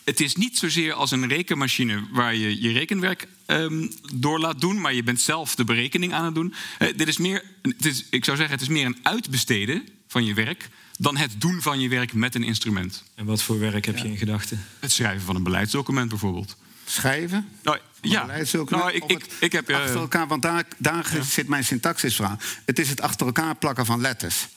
[0.03, 4.81] het is niet zozeer als een rekenmachine waar je je rekenwerk ehm, door laat doen,
[4.81, 6.53] maar je bent zelf de berekening aan het doen.
[6.77, 10.25] Eh, dit is meer, het is, ik zou zeggen, het is meer een uitbesteden van
[10.25, 13.03] je werk dan het doen van je werk met een instrument.
[13.15, 14.65] En wat voor werk heb je in gedachten?
[14.79, 16.55] Het schrijven van een beleidsdocument bijvoorbeeld.
[16.85, 17.49] Schrijven.
[17.63, 19.69] Nou, ja, beleidsdocument, nou, ik, ik, heb.
[19.69, 22.37] eh, achter elkaar, want daar, daar zit mijn syntactisverhaal.
[22.65, 24.47] Het is het achter elkaar plakken van letters.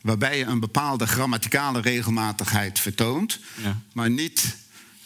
[0.00, 3.80] Waarbij je een bepaalde grammaticale regelmatigheid vertoont, Ja.
[3.92, 4.56] maar niet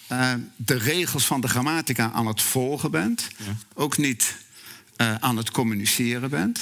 [0.07, 3.28] eh, de regels van de grammatica aan het volgen bent.
[3.36, 3.57] Ja.
[3.74, 4.36] Ook niet
[4.97, 6.61] eh, aan het communiceren bent.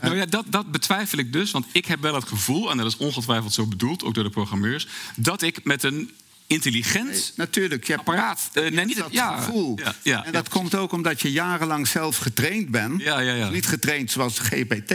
[0.00, 1.50] Nou ja, dat, dat betwijfel ik dus.
[1.50, 4.30] Want ik heb wel het gevoel, en dat is ongetwijfeld zo bedoeld, ook door de
[4.30, 4.86] programmeurs,
[5.16, 6.10] dat ik met een
[6.48, 8.50] intelligent Natuurlijk, je hebt apparaat.
[8.52, 9.78] eh, nee, niet dat ja, gevoel.
[9.78, 12.98] Ja, ja, en dat komt ook omdat je jarenlang zelf getraind bent.
[12.98, 14.94] Dus niet getraind zoals GPT,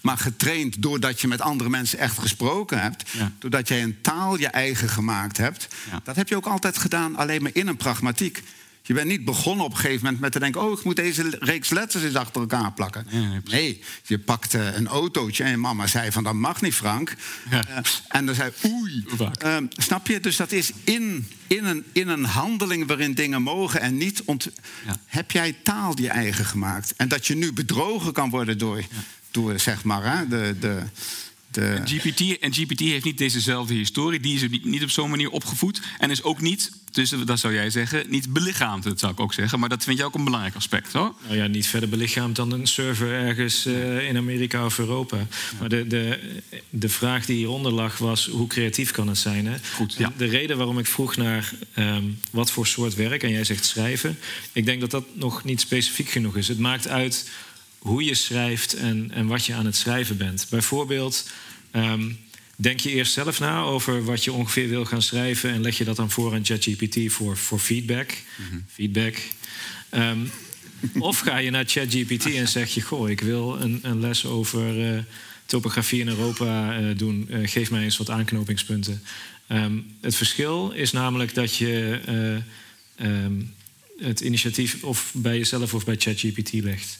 [0.00, 3.10] maar getraind doordat je met andere mensen echt gesproken hebt.
[3.38, 5.68] Doordat jij een taal je eigen gemaakt hebt.
[6.04, 8.42] Dat heb je ook altijd gedaan, alleen maar in een pragmatiek.
[8.84, 10.62] Je bent niet begonnen op een gegeven moment met te denken...
[10.62, 13.06] oh, ik moet deze reeks letters eens achter elkaar plakken.
[13.10, 13.60] Nee, nee, precies.
[13.60, 16.24] Nee, je pakte een autootje en mama zei van...
[16.24, 17.14] dat mag niet, Frank.
[17.50, 17.66] Ja.
[17.68, 17.76] Eh,
[18.08, 19.04] en dan zei oei.
[19.38, 20.20] Ehm, snap je?
[20.20, 24.22] Dus dat is in, in, een, in een handeling waarin dingen mogen en niet...
[24.24, 24.50] Ont
[24.86, 24.96] Ja.
[25.06, 26.94] heb jij taal je eigen gemaakt.
[26.96, 28.82] En dat je nu bedrogen kan worden door,
[29.30, 30.56] door zeg maar, hè, de...
[30.60, 30.82] de,
[31.52, 34.20] de GPT, en GPT heeft niet dezezelfde historie.
[34.20, 35.80] Die is niet, op zo'n manier opgevoed.
[35.98, 38.84] En is ook niet, dus dat zou jij zeggen, niet belichaamd.
[38.84, 39.60] Dat zou ik ook zeggen.
[39.60, 41.14] Maar dat vind je ook een belangrijk aspect, hoor.
[41.24, 45.26] Nou ja, niet verder belichaamd dan een server ergens eh, in Amerika of Europa.
[45.58, 46.18] Maar de, de,
[46.70, 49.46] de vraag die hieronder lag was: hoe creatief kan het zijn?
[49.46, 49.56] Hè?
[49.74, 50.12] Goed, En ja.
[50.16, 54.18] De reden waarom ik vroeg naar ehm, wat voor soort werk, en jij zegt schrijven,
[54.52, 56.48] ik denk dat dat nog niet specifiek genoeg is.
[56.48, 57.30] Het maakt uit
[57.82, 60.46] hoe je schrijft en, en wat je aan het schrijven bent.
[60.50, 61.30] Bijvoorbeeld.
[61.70, 62.10] ehm,
[62.56, 65.84] Denk je eerst zelf na over wat je ongeveer wil gaan schrijven en leg je
[65.84, 68.16] dat dan voor aan ChatGPT voor, voor feedback?
[68.66, 69.16] Feedback.
[69.88, 70.18] Ehm,
[70.98, 74.94] of ga je naar ChatGPT en zeg je: Goh, ik wil een, een les over
[74.94, 75.02] eh,
[75.46, 77.26] topografie in Europa eh, doen.
[77.30, 79.02] Eh, geef mij eens wat aanknopingspunten.
[79.46, 82.00] Ehm, het verschil is namelijk dat je
[84.02, 86.98] het initiatief of bij jezelf of bij ChatGPT legt.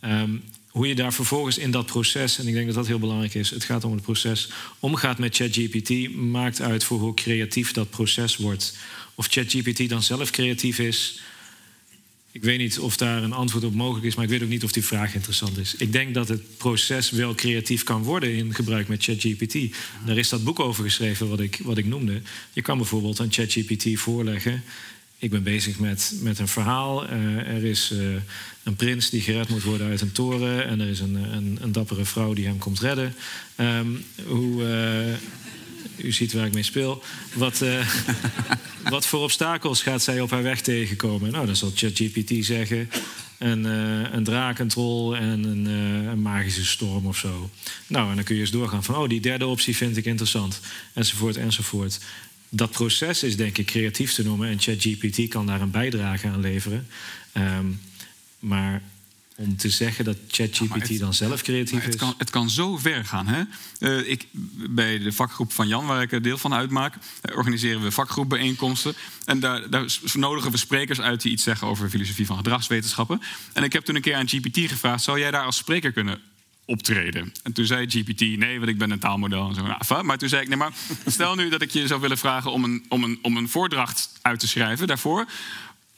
[0.00, 0.30] Ehm,
[0.68, 3.50] hoe je daar vervolgens in dat proces, en ik denk dat dat heel belangrijk is,
[3.50, 4.48] het gaat om het proces,
[4.78, 8.76] omgaat met ChatGPT, maakt uit voor hoe creatief dat proces wordt.
[9.14, 11.20] Of ChatGPT dan zelf creatief is,
[12.32, 14.64] ik weet niet of daar een antwoord op mogelijk is, maar ik weet ook niet
[14.64, 15.74] of die vraag interessant is.
[15.74, 19.56] Ik denk dat het proces wel creatief kan worden in gebruik met ChatGPT.
[20.06, 22.22] Daar is dat boek over geschreven wat ik, wat ik noemde.
[22.52, 24.62] Je kan bijvoorbeeld aan ChatGPT voorleggen.
[25.22, 27.06] Ik ben bezig met, met een verhaal.
[27.06, 27.98] Eh, er is eh,
[28.62, 30.66] een prins die gered moet worden uit een toren.
[30.66, 33.14] En er is een, een, een dappere vrouw die hem komt redden.
[33.56, 33.86] Ehm,
[34.26, 34.64] hoe,
[35.96, 37.02] eh, u ziet waar ik mee speel.
[37.34, 37.64] Wat,
[38.90, 41.32] wat voor obstakels gaat zij op haar weg tegenkomen?
[41.32, 42.90] Nou, dan zal ChatGPT zeggen...
[43.38, 45.66] Een, eh, een draak, een troll en een,
[46.08, 47.50] een magische storm of zo.
[47.86, 48.94] Nou, en dan kun je eens doorgaan van...
[48.94, 50.60] oh, die derde optie vind ik interessant.
[50.92, 52.00] Enzovoort, enzovoort.
[52.54, 54.48] Dat proces is denk ik creatief te noemen...
[54.48, 56.86] en ChatGPT kan daar een bijdrage aan leveren.
[57.32, 57.66] Ehm,
[58.38, 58.82] maar
[59.36, 62.00] om te zeggen dat ChatGPT dan zelf creatief het is.
[62.00, 63.26] Kan, het kan zo ver gaan.
[63.26, 63.42] Hè?
[63.78, 64.26] Uh, ik,
[64.70, 68.94] bij de vakgroep van Jan, waar ik deel van uitmaak, uh, organiseren we vakgroepbijeenkomsten.
[69.24, 73.20] En daar, daar, nodigen we sprekers uit die iets zeggen over filosofie van gedragswetenschappen.
[73.52, 76.20] En ik heb toen een keer aan GPT gevraagd: zou jij daar als spreker kunnen
[76.64, 77.32] optreden.
[77.42, 79.62] En toen zei GPT, nee, want ik ben een taalmodel en zo.
[79.62, 80.72] Nou, maar toen zei ik, nee, maar
[81.06, 84.10] stel nu dat ik je zou willen vragen om een, om, een, om een voordracht
[84.22, 85.26] uit te schrijven daarvoor.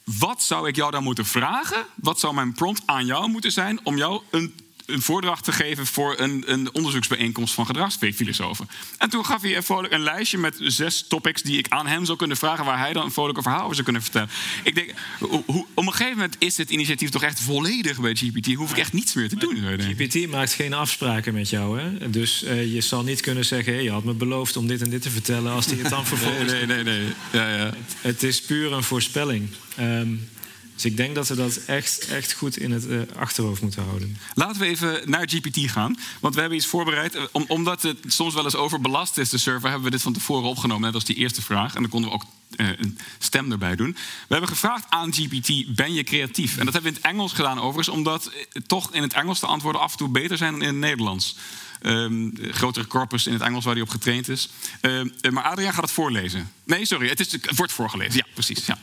[0.03, 1.85] Wat zou ik jou dan moeten vragen?
[1.95, 4.53] Wat zou mijn prompt aan jou moeten zijn om jou een
[4.85, 8.69] een voordracht te geven voor een, een onderzoeksbijeenkomst van gedragsfilosofen.
[8.97, 12.17] En toen gaf hij vrolijk een lijstje met zes topics die ik aan hem zou
[12.17, 14.29] kunnen vragen, waar hij dan een vrolijke verhaal over zou kunnen vertellen.
[14.63, 18.53] Ik denk, hoe, op een gegeven moment is dit initiatief toch echt volledig bij GPT.
[18.53, 19.79] Hoef ik echt niets meer te doen.
[19.79, 22.09] GPT maakt geen afspraken met jou, hè?
[22.09, 24.89] Dus uh, je zal niet kunnen zeggen: hey, je had me beloofd om dit en
[24.89, 26.51] dit te vertellen, als hij het dan vervolgens.
[26.51, 26.99] Nee, nee, nee.
[26.99, 27.13] nee.
[27.31, 27.65] Ja, ja.
[27.65, 29.49] Het, het, is puur een voorspelling.
[29.79, 30.29] Um,
[30.75, 34.17] dus ik denk dat we dat echt, echt goed in het uh, achterhoofd moeten houden.
[34.33, 35.97] Laten we even naar GPT gaan.
[36.19, 37.31] Want we hebben iets voorbereid.
[37.31, 40.49] Om, omdat het soms wel eens overbelast is, de server, hebben we dit van tevoren
[40.49, 40.83] opgenomen.
[40.83, 41.75] Dat was die eerste vraag.
[41.75, 42.25] En dan konden we ook
[42.57, 43.91] uh, een stem erbij doen.
[43.91, 46.57] We hebben gevraagd aan GPT: ben je creatief?
[46.57, 48.31] En dat hebben we in het Engels gedaan, overigens, omdat
[48.67, 51.35] toch in het Engels de antwoorden af en toe beter zijn dan in het Nederlands.
[51.81, 54.49] Um, grotere corpus in het Engels waar hij op getraind is.
[54.81, 56.51] Uh, maar Adriaan gaat het voorlezen.
[56.63, 58.15] Nee, sorry, het, is, het wordt voorgelezen.
[58.15, 58.65] Ja, precies.
[58.65, 58.77] Ja.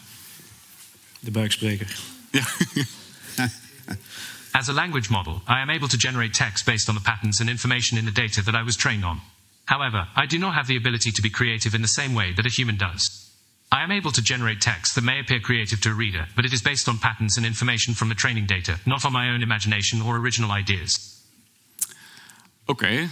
[1.23, 1.87] De buikspreker.
[4.51, 7.49] As a language model, I am able to generate text based on the patterns and
[7.49, 9.21] information in the data that I was trained on.
[9.65, 12.47] However, I do not have the ability to be creative in the same way that
[12.47, 13.31] a human does.
[13.71, 16.53] I am able to generate text that may appear creative to a reader, but it
[16.53, 20.03] is based on patterns and information from the training data, not on my own imagination
[20.03, 21.21] or original ideas.
[22.67, 23.09] Oké, okay.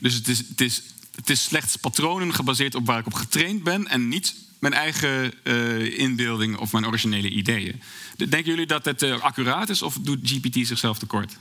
[0.00, 0.82] dus het is, het, is,
[1.14, 5.32] het is slechts patronen gebaseerd op waar ik op getraind ben en niet mijn eigen
[5.44, 7.82] uh, inbeelding of mijn originele ideeën.
[8.16, 11.36] Denken jullie dat het uh, accuraat is of doet GPT zichzelf tekort?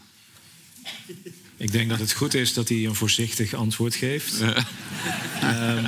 [1.57, 4.41] Ik denk dat het goed is dat hij een voorzichtig antwoord geeft.
[4.41, 4.57] Uh,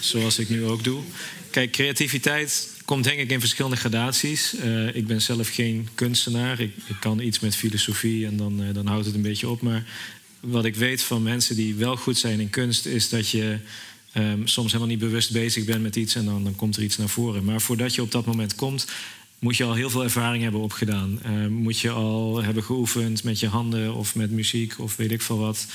[0.00, 1.02] zoals ik nu ook doe.
[1.50, 4.54] Kijk, creativiteit komt denk ik in verschillende gradaties.
[4.54, 6.60] Uh, ik ben zelf geen kunstenaar.
[6.60, 9.62] Ik, ik, kan iets met filosofie en dan, dan houdt het een beetje op.
[9.62, 9.84] Maar
[10.40, 13.58] wat ik weet van mensen die wel goed zijn in kunst, is dat je
[14.14, 16.96] um, soms helemaal niet bewust bezig bent met iets en dan, dan komt er iets
[16.96, 17.44] naar voren.
[17.44, 18.86] Maar voordat je op dat moment komt,
[19.38, 21.20] moet je al heel veel ervaring hebben opgedaan.
[21.26, 25.22] Uh, moet je al hebben geoefend met je handen of met muziek of weet ik
[25.22, 25.66] veel wat.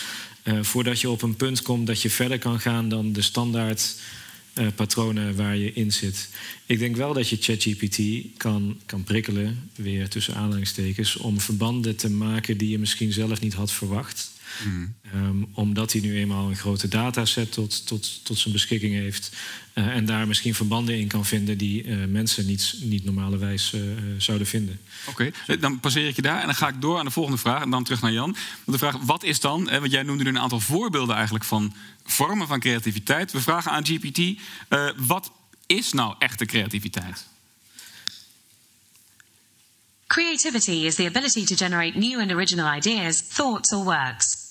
[0.43, 3.95] Uh, voordat je op een punt komt dat je verder kan gaan dan de standaard
[4.59, 6.29] uh, patronen waar je in zit.
[6.65, 7.99] Ik denk wel dat je ChatGPT
[8.37, 13.53] kan, kan prikkelen, weer tussen aanhalingstekens, om verbanden te maken die je misschien zelf niet
[13.53, 14.31] had verwacht.
[14.63, 14.95] Mm.
[15.15, 19.31] Um, omdat hij nu eenmaal een grote dataset tot, tot, tot zijn beschikking heeft.
[19.73, 23.81] Uh, en daar misschien verbanden in kan vinden die uh, mensen niet, niet normalerwijs uh,
[24.17, 24.79] zouden vinden.
[25.07, 25.57] Oké, okay.
[25.57, 27.61] dan passeer ik je daar en dan ga ik door aan de volgende vraag.
[27.61, 28.35] En dan terug naar Jan.
[28.65, 31.73] De vraag, wat is dan, hè, want jij noemde nu een aantal voorbeelden eigenlijk van
[32.03, 33.31] vormen van creativiteit.
[33.31, 34.41] We vragen aan GPT,
[34.97, 35.31] wat
[35.65, 37.25] is nou echte creativiteit?
[40.07, 44.44] Creativity is the ability to generate new and original ideas, thoughts, or works.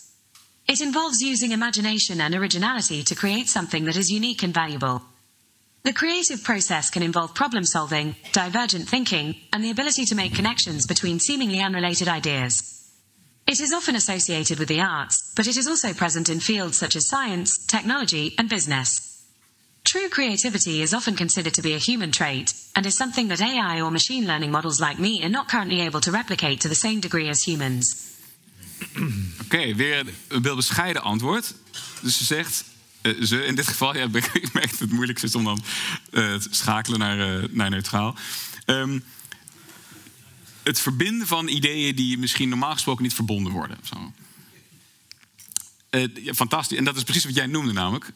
[0.66, 5.02] It involves using imagination and originality to create something that is unique and valuable.
[5.82, 10.86] The creative process can involve problem solving, divergent thinking, and the ability to make connections
[10.86, 12.90] between seemingly unrelated ideas.
[13.46, 16.96] It is often associated with the arts, but it is also present in fields such
[16.96, 19.22] as science, technology, and business.
[19.84, 23.82] True creativity is often considered to be a human trait, and is something that AI
[23.82, 27.00] or machine learning models like me are not currently able to replicate to the same
[27.00, 28.13] degree as humans.
[29.44, 31.54] Oké, weer een wel bescheiden antwoord.
[32.00, 32.64] Dus ze zegt,
[33.02, 35.64] uh, ze in dit geval, ja, ik merk dat het moeilijkste is om dan
[36.10, 38.16] uh, te schakelen naar, uh, naar neutraal.
[38.66, 39.04] Um,
[40.62, 43.78] het verbinden van ideeën die misschien normaal gesproken niet verbonden worden.
[46.34, 46.78] Fantastisch.
[46.78, 48.12] En dat is precies wat jij noemde namelijk.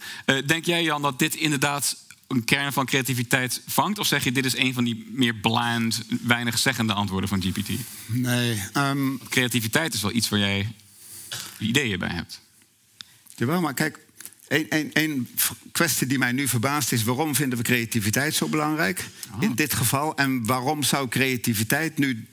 [0.47, 1.97] denk jij, Jan, dat dit inderdaad
[2.29, 3.99] een kern van creativiteit vangt?
[3.99, 7.69] Of zeg je dit is een van die meer bland, weinig zeggende antwoorden van GPT?
[8.07, 8.63] Nee.
[8.75, 10.73] Um, creativiteit is wel iets waar jij
[11.59, 12.41] ideeën bij hebt.
[13.37, 13.99] Jawel, maar kijk,
[14.93, 15.29] een
[15.73, 17.03] kwestie die mij nu verbaast is...
[17.03, 19.05] waarom vinden we creativiteit zo belangrijk
[19.35, 19.43] oh.
[19.43, 20.17] in dit geval?
[20.17, 22.27] En waarom zou creativiteit nu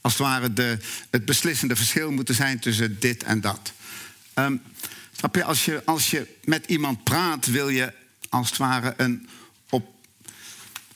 [0.00, 0.78] als het ware de,
[1.10, 3.72] het beslissende verschil moeten zijn tussen dit en dat?
[4.34, 4.62] Um,
[5.12, 7.92] snap je, als je, als je met iemand praat, wil je
[8.28, 9.28] als het ware een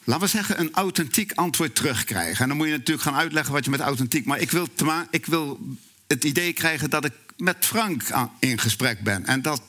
[0.09, 2.43] laten we zeggen, een authentiek antwoord terugkrijgen.
[2.43, 4.25] En dan moet je natuurlijk gaan uitleggen wat je met authentiek.
[4.25, 4.69] Maar ik wil,
[5.11, 5.61] ik wil
[6.07, 8.03] het idee krijgen dat ik met Frank
[8.39, 9.27] in gesprek ben.
[9.27, 9.63] En dat,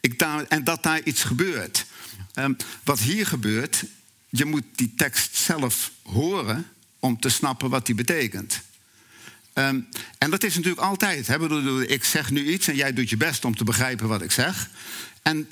[0.00, 1.86] ik daar, en dat daar iets gebeurt.
[2.34, 3.84] Um, wat hier gebeurt,
[4.28, 6.66] je moet die tekst zelf horen
[6.98, 8.60] om te snappen wat die betekent.
[9.52, 9.80] Ehm,
[10.18, 11.26] en dat is natuurlijk altijd.
[11.26, 11.86] Hè?
[11.86, 14.70] Ik zeg nu iets en jij doet je best om te begrijpen wat ik zeg.
[15.22, 15.50] En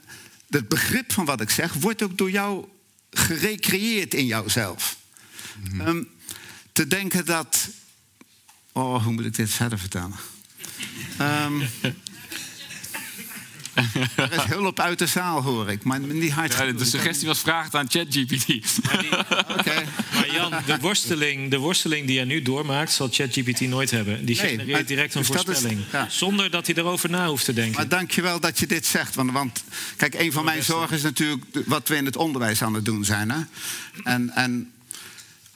[0.49, 2.67] het begrip van wat ik zeg wordt ook door jou
[3.11, 4.97] gerecreëerd in jouzelf.
[5.79, 6.03] Ehm,
[6.73, 7.69] te denken dat.
[8.73, 10.17] Oh, hoe moet ik dit verder vertellen?
[11.19, 11.61] Ehm,
[14.17, 15.85] er is hulp uit de zaal, hoor ik.
[15.85, 16.53] Maar niet hard.
[16.53, 18.79] Ja, de suggestie was vraag aan ChatGPT.
[19.59, 19.85] Oké.
[20.77, 24.25] De worsteling, de worsteling die je nu doormaakt, zal ChatGPT nooit hebben.
[24.25, 25.81] Die Nee, genereert maar- direct een dus dat is- voorspelling.
[25.93, 26.07] ja.
[26.11, 27.77] Zonder dat hij erover na hoeft te denken.
[27.77, 29.15] Maar dankjewel dat je dit zegt.
[29.15, 29.65] Want, want
[29.97, 33.05] kijk, een van mijn zorgen is natuurlijk wat we in het onderwijs aan het doen
[33.05, 33.31] zijn.
[33.31, 33.41] Hè?
[34.05, 34.73] En, en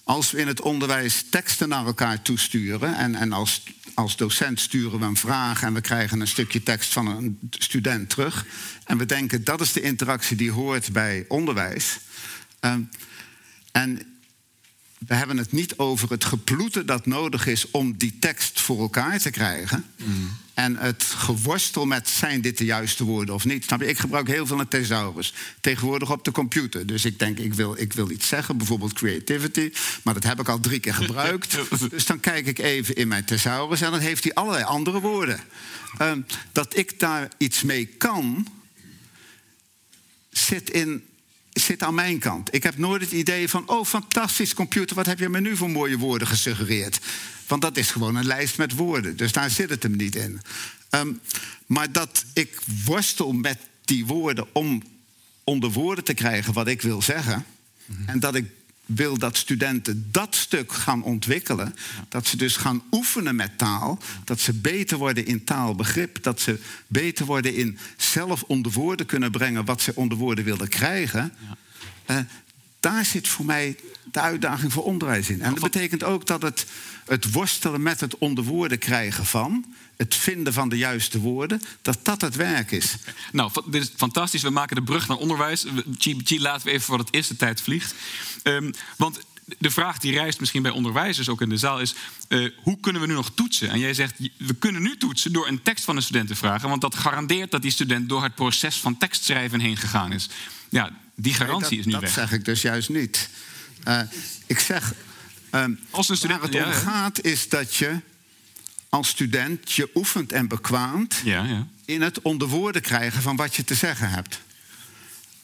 [0.04, 2.96] als we in het onderwijs teksten naar elkaar toesturen...
[2.96, 3.62] en, en als,
[3.94, 5.62] als docent sturen we een vraag...
[5.62, 8.46] en we krijgen een stukje tekst van een student terug...
[8.84, 11.98] en we denken dat is de interactie die hoort bij onderwijs...
[12.60, 12.80] Ehm,
[13.72, 14.00] en
[15.06, 19.18] we hebben het niet over het geploeten dat nodig is om die tekst voor elkaar
[19.18, 19.84] te krijgen.
[20.54, 23.64] En het geworstel met zijn dit de juiste woorden of niet.
[23.64, 23.86] Snap je?
[23.86, 25.34] Ik gebruik heel veel een thesaurus.
[25.60, 26.86] Tegenwoordig op de computer.
[26.86, 29.72] Dus ik denk, ik wil, ik wil iets zeggen, bijvoorbeeld creativity.
[30.02, 31.58] Maar dat heb ik al drie keer gebruikt.
[31.90, 35.40] dus dan kijk ik even in mijn thesaurus en dan heeft hij allerlei andere woorden.
[35.98, 36.20] Ehm,
[36.52, 38.46] dat ik daar iets mee kan,
[40.30, 41.04] zit, in,
[41.54, 42.54] zit aan mijn kant.
[42.54, 45.70] Ik heb nooit het idee van, oh fantastisch computer, wat heb je me nu voor
[45.70, 47.00] mooie woorden gesuggereerd?
[47.46, 50.40] Want dat is gewoon een lijst met woorden, dus daar zit het hem niet in.
[50.90, 51.12] Ehm,
[51.66, 54.82] maar dat ik worstel met die woorden om
[55.44, 57.44] onder woorden te krijgen wat ik wil zeggen.
[58.06, 58.50] En dat ik
[58.86, 61.74] wil dat studenten dat stuk gaan ontwikkelen.
[62.08, 63.98] Dat ze dus gaan oefenen met taal.
[64.24, 66.22] Dat ze beter worden in taalbegrip.
[66.22, 70.68] Dat ze beter worden in zelf onder woorden kunnen brengen wat ze onder woorden willen
[70.68, 71.32] krijgen.
[72.04, 72.18] Eh,
[72.80, 73.76] daar zit voor mij
[74.12, 75.42] de uitdaging voor onderwijs in.
[75.42, 76.66] En dat betekent ook dat het,
[77.06, 79.64] het worstelen met het onder woorden krijgen van,
[79.96, 82.96] het vinden van de juiste woorden, dat dat het werk is.
[83.32, 84.42] Nou, dit is fantastisch.
[84.42, 85.64] We maken de brug naar onderwijs.
[85.98, 87.12] GPT laten we even voor het.
[87.28, 87.94] De tijd vliegt.
[88.42, 89.20] Ehm, want
[89.58, 91.94] de vraag die rijst misschien bij onderwijzers ook in de zaal is...
[92.28, 93.70] eh, hoe kunnen we nu nog toetsen?
[93.70, 96.68] En jij zegt, we kunnen nu toetsen door een tekst van een student te vragen...
[96.68, 100.28] want dat garandeert dat die student door het proces van tekstschrijven heen gegaan is.
[100.68, 102.12] Ja, die garantie dat, is nu dat weg.
[102.12, 103.28] zeg ik dus juist niet.
[103.84, 104.00] Eh,
[104.46, 104.94] ik zeg,
[105.50, 108.00] ehm, Als een student- waar het om gaat is dat je
[108.94, 111.20] als student je oefent en bekwaamt...
[111.24, 111.66] Ja, ja.
[111.84, 114.40] in het onder woorden krijgen van wat je te zeggen hebt.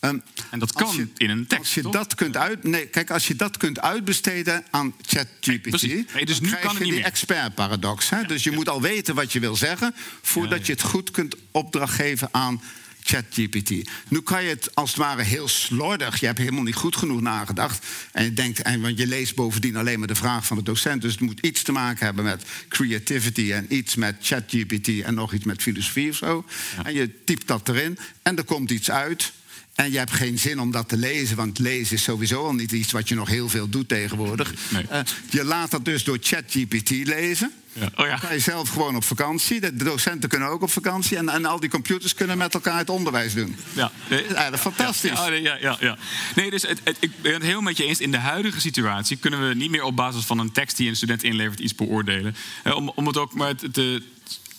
[0.00, 0.18] Ehm,
[0.50, 1.92] En dat kan je- in een tekst, Als je toch?
[1.92, 5.82] dat kunt uit, nee, kijk, als je dat kunt uitbesteden aan ChatGPT.
[5.82, 8.08] Nee, dus dan nu krijg kan je die expert-paradox.
[8.10, 8.22] hè?
[8.24, 11.94] Dus je moet al weten wat je wil zeggen voordat je het goed kunt opdracht
[11.94, 12.62] geven aan
[13.02, 13.70] ChatGPT.
[14.08, 16.20] Nu kan je het als het ware heel slordig.
[16.20, 17.86] Je hebt helemaal niet goed genoeg nagedacht.
[18.12, 21.02] En je denkt, en, want je leest bovendien alleen maar de vraag van de docent.
[21.02, 25.32] Dus het moet iets te maken hebben met creativity en iets met ChatGPT en nog
[25.32, 26.44] iets met filosofie of zo.
[26.84, 29.32] En je typt dat erin en er komt iets uit.
[29.74, 32.72] En je hebt geen zin om dat te lezen, want lezen is sowieso al niet
[32.72, 34.52] iets wat je nog heel veel doet tegenwoordig.
[34.68, 34.86] Nee.
[34.88, 35.00] Eh,
[35.30, 37.52] je laat dat dus door ChatGPT lezen.
[37.72, 37.84] Ja.
[37.96, 38.10] Oh ja.
[38.10, 39.60] Dan kan je zelf gewoon op vakantie.
[39.60, 41.16] De docenten kunnen ook op vakantie.
[41.16, 43.56] En, en al die computers kunnen met elkaar het onderwijs doen.
[43.72, 45.10] Ja, Dat is eigenlijk fantastisch.
[45.10, 45.98] Ja, nee, ja, ja, ja.
[46.34, 48.00] nee dus het, het- ik ben het heel met je eens.
[48.00, 50.96] In de huidige situatie kunnen we niet meer op basis van een tekst die een
[50.96, 52.36] student inlevert iets beoordelen.
[52.62, 54.02] Eh, om, om het ook maar te-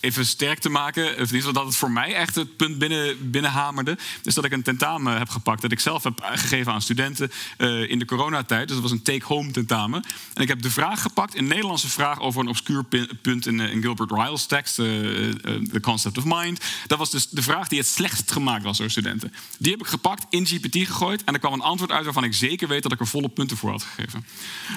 [0.02, 3.98] even sterk te maken, of geval dat het voor mij echt het punt binnen, binnenhamerde,
[4.24, 7.90] is dat ik een tentamen heb gepakt dat ik zelf heb gegeven aan studenten eh,
[7.90, 8.68] in de coronatijd.
[8.68, 10.04] Dus dat was een take-home tentamen.
[10.34, 12.84] En ik heb de vraag gepakt, een Nederlandse vraag over een obscuur
[13.22, 16.62] punt in, eh, in Gilbert Ryle's tekst, eh, The Concept of Mind.
[16.88, 19.34] Dat was dus de vraag die het slechtst gemaakt was door studenten.
[19.58, 22.34] Die heb ik gepakt, in GPT gegooid en er kwam een antwoord uit waarvan ik
[22.34, 24.26] zeker weet dat ik er volle punten voor had gegeven.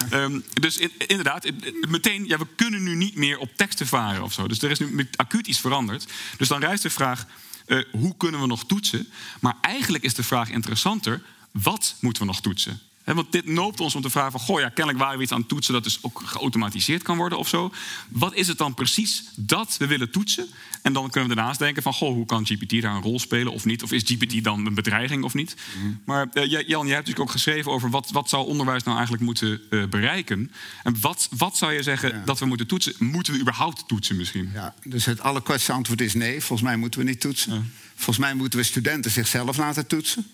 [0.09, 1.51] Ehm, dus in- inderdaad,
[1.87, 4.47] meteen, ja, we kunnen nu niet meer op teksten varen of zo.
[4.47, 6.05] Dus er is nu acuut iets veranderd.
[6.37, 7.25] Dus dan rijst de vraag,
[7.65, 9.07] eh, hoe kunnen we nog toetsen?
[9.39, 12.79] Maar eigenlijk is de vraag interessanter, wat moeten we nog toetsen?
[13.03, 14.39] Want dit noopt ons om te vragen van...
[14.39, 15.73] goh, ja, kennelijk waren we iets aan toetsen...
[15.73, 17.73] dat dus ook geautomatiseerd kan worden of zo.
[18.09, 20.49] Wat is het dan precies dat we willen toetsen?
[20.85, 21.93] En dan kunnen we daarnaast denken van...
[21.93, 23.83] goh, hoe kan GPT daar een rol spelen of niet?
[23.83, 25.55] Of is GPT dan een bedreiging of niet?
[26.03, 27.89] Maar eh, Jan, jij hebt natuurlijk ook geschreven over...
[27.89, 30.51] wat, wat zou onderwijs nou eigenlijk moeten eh, bereiken?
[30.83, 32.93] En wat, wat zou je zeggen dat we moeten toetsen?
[32.99, 34.49] Moeten we überhaupt toetsen misschien?
[34.53, 36.39] Ja, dus het allerkortste antwoord is nee.
[36.39, 37.73] Volgens mij moeten we niet toetsen.
[37.95, 40.27] Volgens mij moeten we studenten zichzelf laten toetsen.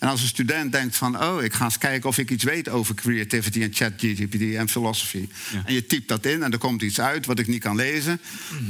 [0.00, 1.22] En als een student denkt van...
[1.22, 5.28] oh, ik ga eens kijken of ik iets weet over creativity en ChatGPT en philosophy...
[5.52, 5.62] Ja.
[5.66, 8.20] en je typt dat in en er komt iets uit wat ik niet kan lezen...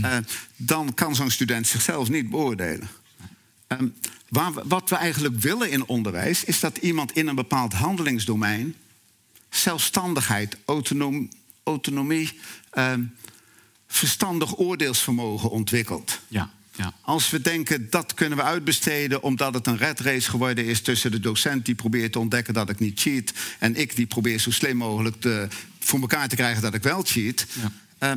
[0.02, 0.16] eh,
[0.56, 2.88] dan kan zo'n student zichzelf niet beoordelen.
[3.66, 3.86] Ehm,
[4.28, 6.44] waar we- wat we eigenlijk willen in onderwijs...
[6.44, 8.74] is dat iemand in een bepaald handelingsdomein...
[9.50, 11.28] zelfstandigheid, autonom,
[11.62, 12.38] autonomie...
[12.70, 13.02] ehm,
[13.88, 16.20] verstandig oordeelsvermogen ontwikkeld.
[16.28, 16.50] Ja,
[16.82, 16.92] ja.
[17.00, 21.10] Als we denken dat kunnen we uitbesteden omdat het een red race geworden is tussen
[21.10, 24.50] de docent die probeert te ontdekken dat ik niet cheat en ik die probeer zo
[24.50, 27.72] slim mogelijk te, voor elkaar te krijgen dat ik wel cheat, Ja.
[27.98, 28.12] eh,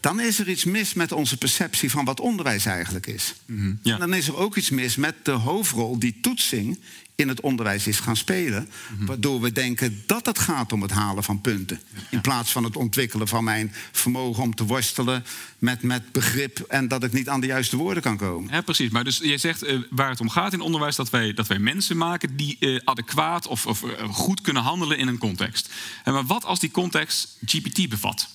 [0.00, 3.34] dan is er iets mis met onze perceptie van wat onderwijs eigenlijk is.
[3.46, 3.94] Mhm, ja.
[3.94, 6.80] En dan is er ook iets mis met de hoofdrol die toetsing
[7.22, 8.68] in het onderwijs is gaan spelen.
[8.96, 9.06] Mhm.
[9.06, 11.80] Waardoor we denken dat het gaat om het halen van punten.
[12.10, 15.24] In plaats van het ontwikkelen van mijn vermogen om te worstelen
[15.58, 18.52] met, met begrip en dat ik niet aan de juiste woorden kan komen.
[18.52, 18.90] Ja, precies.
[18.90, 20.96] Maar dus je zegt eh, waar het om gaat in onderwijs...
[20.96, 24.98] dat wij, dat wij mensen maken die eh, adequaat of, of eh, goed kunnen handelen
[24.98, 25.70] in een context.
[26.04, 28.28] En maar wat als die context GPT bevat?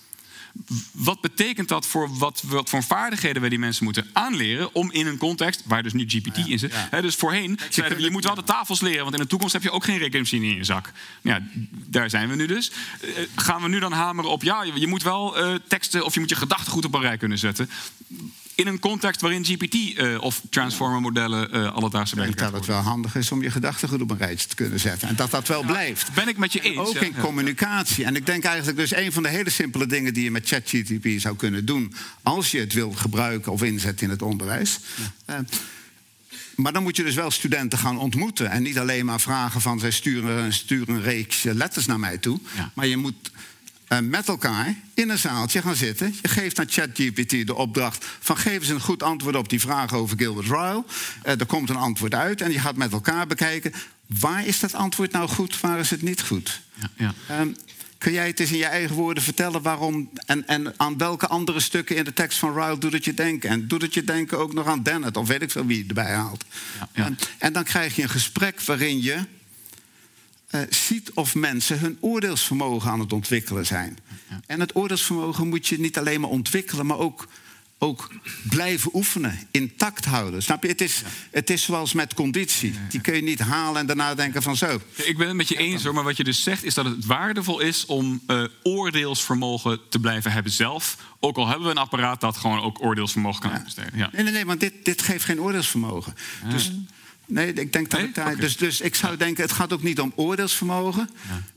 [0.91, 4.73] Wat betekent dat voor wat, wat voor vaardigheden wij die mensen moeten aanleren...
[4.73, 6.71] om in een context, waar dus nu GPT in zit...
[6.71, 6.87] ja.
[6.91, 9.01] Hè, dus voorheen zeiden we, je moet wel de tafels leren...
[9.03, 10.91] want in de toekomst heb je ook geen rekenmachine in je zak.
[11.21, 11.41] Ja,
[11.71, 12.71] daar zijn we nu dus.
[13.01, 14.43] Eh, gaan we nu dan hameren op...
[14.43, 17.01] ja, je, je moet wel eh, teksten of je moet je gedachten goed op een
[17.01, 17.69] rij kunnen zetten
[18.57, 22.65] in een context waarin GPT eh, of transformer modellen eh alledaagse Ik denk dat het
[22.65, 25.07] wel handig is om je gedachten goed op een rijtje te kunnen zetten.
[25.07, 26.13] En dat dat wel blijft.
[26.13, 26.77] Ben ik met je eens.
[26.77, 27.01] Ook ja.
[27.01, 28.05] in communicatie.
[28.05, 31.21] En ik denk eigenlijk dus een van de hele simpele dingen die je met ChatGPT
[31.21, 31.93] zou kunnen doen.
[32.23, 34.79] als je het wil gebruiken of inzetten in het onderwijs.
[35.25, 35.35] Eh,
[36.55, 38.49] maar dan moet je dus wel studenten gaan ontmoeten.
[38.49, 42.39] En niet alleen maar vragen van zij sturen, sturen een reeks letters naar mij toe.
[42.73, 43.31] Maar je moet
[43.87, 46.15] met elkaar in een zaaltje gaan zitten.
[46.21, 49.93] Je geeft aan ChatGPT de opdracht van geef eens een goed antwoord op die vraag
[49.93, 50.83] over Gilbert Ryle.
[51.23, 53.73] Eh, er komt een antwoord uit en je gaat met elkaar bekijken.
[54.19, 56.61] Waar is dat antwoord nou goed, waar is het niet goed?
[56.73, 57.13] Ja, ja.
[57.27, 57.49] Ehm,
[57.97, 61.59] kun jij het eens in je eigen woorden vertellen waarom en, en aan welke andere
[61.59, 63.49] stukken in de tekst van Ryle doet het je denken?
[63.49, 65.87] En doet het je denken ook nog aan Dennett of weet ik veel wie je
[65.87, 66.45] erbij haalt?
[66.79, 67.05] Ja, ja.
[67.05, 69.17] En, en dan krijg je een gesprek waarin je
[70.47, 73.97] eh, ziet of mensen hun oordeelsvermogen aan het ontwikkelen zijn.
[74.45, 77.27] En het oordeelsvermogen moet je niet alleen maar ontwikkelen, maar ook,
[77.77, 78.11] ook
[78.49, 80.43] blijven oefenen, intact houden.
[80.43, 80.69] Snap je?
[80.69, 82.73] Het is, het is zoals met conditie.
[82.89, 84.81] Die kun je niet halen en daarna denken van zo.
[84.95, 87.05] Ik ben het met je eens hoor, maar wat je dus zegt is dat het
[87.05, 90.97] waardevol is om eh, oordeelsvermogen te blijven hebben zelf.
[91.19, 93.97] Ook al hebben we een apparaat dat gewoon ook oordeelsvermogen kan uitbesteden.
[93.97, 94.09] Ja.
[94.11, 96.15] Nee, nee, nee, want dit, dit geeft geen oordeelsvermogen.
[96.49, 96.71] Dus,
[97.27, 98.25] nee, ik denk dat Nee?
[98.25, 98.35] Oké.
[98.35, 101.09] Dus, dus ik zou denken, het gaat ook niet om oordeelsvermogen,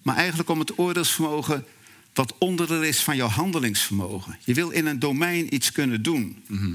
[0.02, 1.64] maar eigenlijk om het oordeelsvermogen
[2.14, 4.38] wat onderdeel is van jouw handelingsvermogen.
[4.44, 6.42] Je wil in een domein iets kunnen doen.
[6.46, 6.74] Mhm.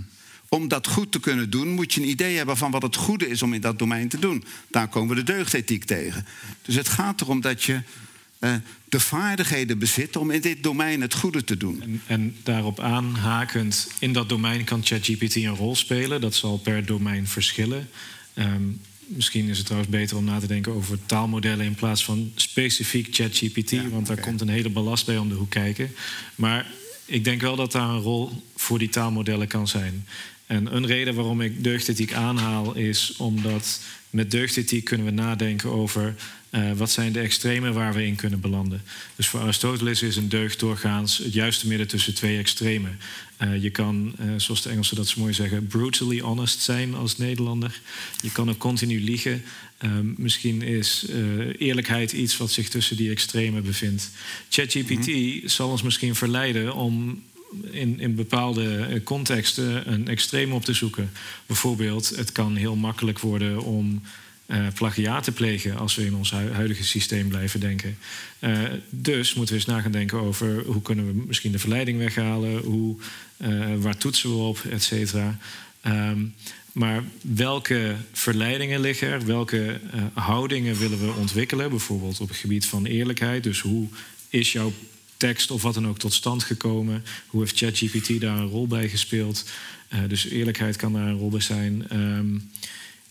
[0.50, 3.28] Om dat goed te kunnen doen, moet je een idee hebben van wat het goede
[3.28, 4.43] is om in dat domein te doen.
[4.68, 6.26] Daar komen we de deugdethiek tegen.
[6.62, 7.82] Dus het gaat erom dat je
[8.39, 8.54] eh,
[8.89, 11.82] de vaardigheden bezit om in dit domein het goede te doen.
[11.82, 16.22] En, en daarop aanhakend, in dat domein kan ChatGPT een rol spelen.
[16.22, 17.89] Dat zal per domein verschillen.
[18.36, 18.63] Ehm,
[19.05, 23.07] misschien is het trouwens beter om na te denken over taalmodellen in plaats van specifiek
[23.11, 23.89] ChatGPT.
[23.89, 25.91] want daar komt een hele ballast bij om de hoek kijken.
[26.36, 26.71] Maar
[27.05, 30.05] ik denk wel dat daar een rol voor die taalmodellen kan zijn.
[30.45, 33.79] En een reden waarom ik deugdethiek aanhaal is omdat
[34.09, 36.15] met deugdethiek kunnen we nadenken over
[36.56, 38.82] eh, wat zijn de extremen waar we in kunnen belanden.
[39.16, 42.99] Dus voor Aristoteles is een deugd doorgaans het juiste midden tussen twee extremen.
[43.38, 47.18] Eh, je kan, eh, zoals de Engelsen dat zo mooi zeggen, brutally honest zijn als
[47.18, 47.82] Nederlander.
[48.22, 49.43] Je kan ook continu liegen.
[50.16, 51.06] Misschien is
[51.58, 54.10] eerlijkheid iets wat zich tussen die extremen bevindt.
[54.49, 55.10] ChatGPT
[55.51, 57.24] zal ons misschien verleiden om
[57.72, 61.12] in, in bepaalde contexten een extreem op te zoeken.
[61.45, 64.01] Bijvoorbeeld, het kan heel makkelijk worden om
[64.46, 67.98] eh plagiaat te plegen als we in ons hu- huidige systeem blijven denken.
[68.39, 71.98] Eh, dus moeten we eens na gaan denken over hoe kunnen we misschien de verleiding
[71.98, 72.96] weghalen, hoe,
[73.38, 75.38] eh, waar toetsen we op, et cetera.
[75.82, 76.20] Ehm,
[76.72, 79.26] maar welke verleidingen liggen er?
[79.26, 79.80] Welke
[80.14, 81.70] houdingen willen we ontwikkelen?
[81.70, 83.43] Bijvoorbeeld op het gebied van eerlijkheid.
[83.43, 83.88] Dus hoe
[84.30, 84.74] is jouw
[85.18, 87.04] tekst of wat dan ook tot stand gekomen?
[87.28, 89.50] Hoe heeft ChatGPT daar een rol bij gespeeld?
[90.08, 91.89] Dus eerlijkheid kan daar een rol bij zijn.
[91.89, 92.38] Ehm,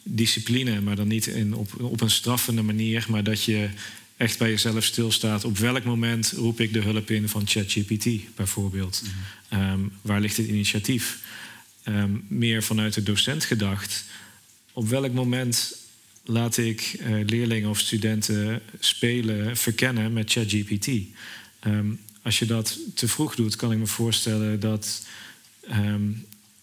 [0.05, 3.69] discipline, maar dan niet in, op, op een straffende manier, maar dat je
[4.17, 5.45] echt bij jezelf stilstaat.
[5.45, 9.03] Op welk moment roep ik de hulp in van ChatGPT bijvoorbeeld?
[9.49, 11.23] Ehm, waar ligt het initiatief?
[11.83, 14.05] Ehm, meer vanuit de docent gedacht.
[14.73, 15.77] Op welk moment
[16.25, 20.89] laat ik eh, leerlingen of studenten spelen, verkennen met ChatGPT?
[21.61, 21.87] Ehm,
[22.23, 25.07] als je dat te vroeg doet, kan ik me voorstellen dat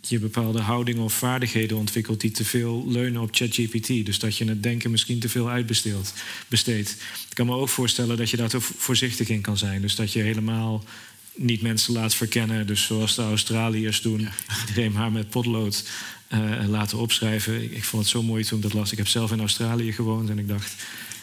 [0.07, 4.05] je bepaalde houdingen of vaardigheden ontwikkelt die te veel leunen op ChatGPT.
[4.05, 6.13] Dus dat je het denken misschien te veel uitbesteedt.
[6.47, 6.89] besteedt.
[7.29, 9.81] Ik kan me ook voorstellen dat je daar toch voorzichtig in kan zijn.
[9.81, 10.83] Dus dat je helemaal
[11.35, 12.67] niet mensen laat verkennen.
[12.67, 14.27] Dus zoals de Australiërs doen,
[14.67, 15.89] iedereen maar met potlood
[16.27, 17.63] eh, laten opschrijven.
[17.63, 18.91] Ik, ik vond het zo mooi toen ik dat las.
[18.91, 20.75] Ik heb zelf in Australië gewoond en ik dacht,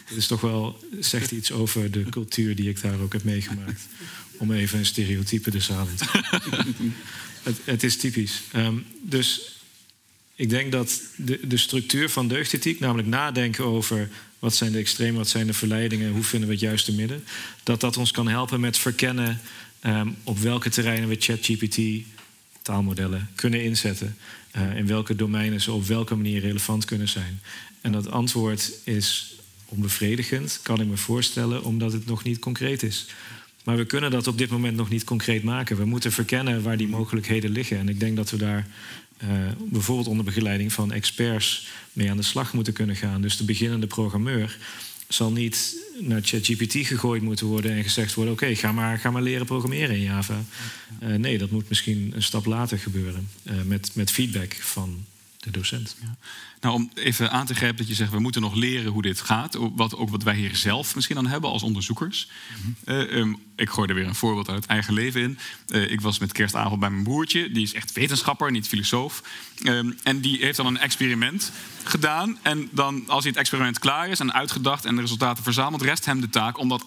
[0.05, 3.81] Het is toch wel, zegt iets over de cultuur die ik daar ook heb meegemaakt.
[4.37, 6.05] Om even een stereotype de zaal in te
[7.63, 8.41] het, is typisch.
[8.51, 9.57] Ehm, dus
[10.35, 14.09] ik denk dat de, de structuur van deugdethiek, namelijk nadenken over
[14.39, 17.23] wat zijn de extremen, wat zijn de verleidingen, hoe vinden we het juiste midden,
[17.63, 19.41] dat dat ons kan helpen met verkennen
[19.79, 21.79] ehm, op welke terreinen we ChatGPT
[22.61, 24.17] taalmodellen kunnen inzetten.
[24.55, 27.41] Uh, in welke domeinen ze op welke manier relevant kunnen zijn.
[27.81, 29.35] En dat antwoord is
[29.65, 33.05] onbevredigend, kan ik me voorstellen, omdat het nog niet concreet is.
[33.63, 35.77] Maar we kunnen dat op dit moment nog niet concreet maken.
[35.77, 37.77] We moeten verkennen waar die mogelijkheden liggen.
[37.77, 38.67] En ik denk dat we daar
[39.23, 39.29] uh,
[39.69, 43.21] bijvoorbeeld onder begeleiding van experts mee aan de slag moeten kunnen gaan.
[43.21, 44.57] Dus de beginnende programmeur
[45.07, 49.21] zal niet naar ChatGPT gegooid moeten worden en gezegd worden: oké, ga, maar, ga maar
[49.21, 50.43] leren programmeren in Java.
[51.03, 55.05] Uh, nee, dat moet misschien een stap later gebeuren uh, met, met feedback van
[55.39, 55.95] de docent.
[56.01, 56.17] Ja.
[56.61, 59.21] Nou, om even aan te grijpen dat je zegt, we moeten nog leren hoe dit
[59.21, 59.57] gaat.
[59.75, 62.29] Wat, ook wat wij hier zelf misschien aan hebben als onderzoekers.
[62.63, 65.39] Mm um, ik gooi er weer een voorbeeld uit eigen leven in.
[65.67, 67.51] Uh, ik was met kerstavond bij mijn broertje.
[67.51, 69.23] Die is echt wetenschapper, niet filosoof.
[69.63, 71.51] Um, en die heeft dan een experiment
[71.89, 72.37] gedaan.
[72.41, 76.05] En dan, als hij het experiment klaar is en uitgedacht en de resultaten verzameld, rest
[76.05, 76.85] hem de taak om dat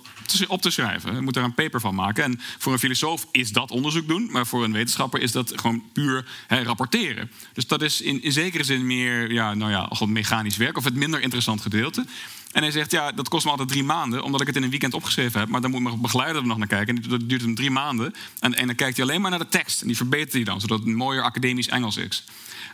[0.49, 1.13] op te schrijven.
[1.13, 2.25] Hij moet daar een paper van maken.
[2.25, 5.83] En voor een filosoof is dat onderzoek doen, maar voor een wetenschapper is dat gewoon
[5.93, 7.31] puur he, rapporteren.
[7.53, 10.95] Dus dat is in, in zekere zin meer ja, nou ja, mechanisch werk of het
[10.95, 12.07] minder interessant gedeelte.
[12.53, 14.71] En hij zegt, ja, dat kost me altijd drie maanden, omdat ik het in een
[14.71, 15.49] weekend opgeschreven heb.
[15.49, 16.97] Maar dan moet mijn begeleider er nog naar kijken.
[16.97, 18.15] En dat duurt hem drie maanden.
[18.39, 19.81] En, en dan kijkt hij alleen maar naar de tekst.
[19.81, 22.25] En die verbetert hij dan, zodat het mooier academisch Engels is.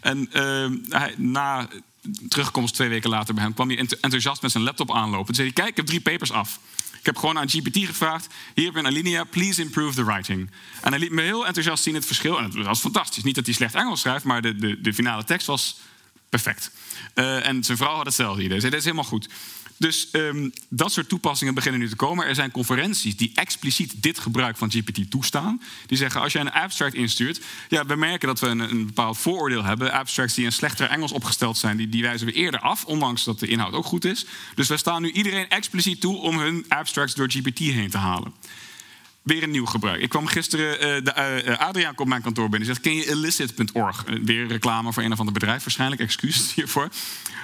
[0.00, 1.68] En uh, hij, na
[2.28, 5.26] terugkomst twee weken later bij hem kwam hij enthousiast met zijn laptop aanlopen.
[5.26, 6.60] Toen zei kijk, ik heb drie papers af.
[6.98, 10.50] Ik heb gewoon aan GPT gevraagd: hier heb je een alinea, please improve the writing.
[10.82, 12.38] En hij liet me heel enthousiast zien het verschil.
[12.38, 13.22] En het was fantastisch.
[13.22, 15.76] Niet dat hij slecht Engels schrijft, maar de, de, de finale tekst was
[16.28, 16.70] perfect.
[17.14, 18.54] Uh, en zijn vrouw had hetzelfde idee.
[18.54, 19.28] Ze zei: dat is helemaal goed.
[19.78, 22.26] Dus um, dat soort toepassingen beginnen nu te komen.
[22.26, 25.62] Er zijn conferenties die expliciet dit gebruik van GPT toestaan.
[25.86, 27.40] Die zeggen, als je een abstract instuurt...
[27.68, 29.92] ja, we merken dat we een, een bepaald vooroordeel hebben.
[29.92, 31.76] Abstracts die in slechter Engels opgesteld zijn...
[31.76, 34.26] Die, die wijzen we eerder af, ondanks dat de inhoud ook goed is.
[34.54, 36.16] Dus we staan nu iedereen expliciet toe...
[36.16, 38.32] om hun abstracts door GPT heen te halen
[39.28, 40.00] weer een nieuw gebruik.
[40.00, 42.86] Ik kwam gisteren, uh, de, uh, Adriaan komt mijn kantoor binnen en zegt...
[42.86, 44.04] ken je illicit.org?
[44.22, 46.88] weer reclame voor een of ander bedrijf waarschijnlijk, excuus hiervoor.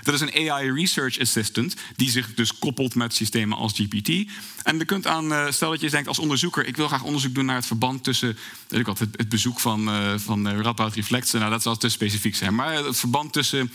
[0.02, 4.30] Dat is een AI Research Assistant die zich dus koppelt met systemen als GPT.
[4.62, 6.66] En je kunt aan, uh, stel dat je denkt als onderzoeker...
[6.66, 8.38] ik wil graag onderzoek doen naar het verband tussen...
[8.68, 11.32] Weet ik wat, het, het bezoek van, van Radboud Reflects...
[11.32, 13.72] nou, dat zal te specifiek zijn, maar het verband tussen,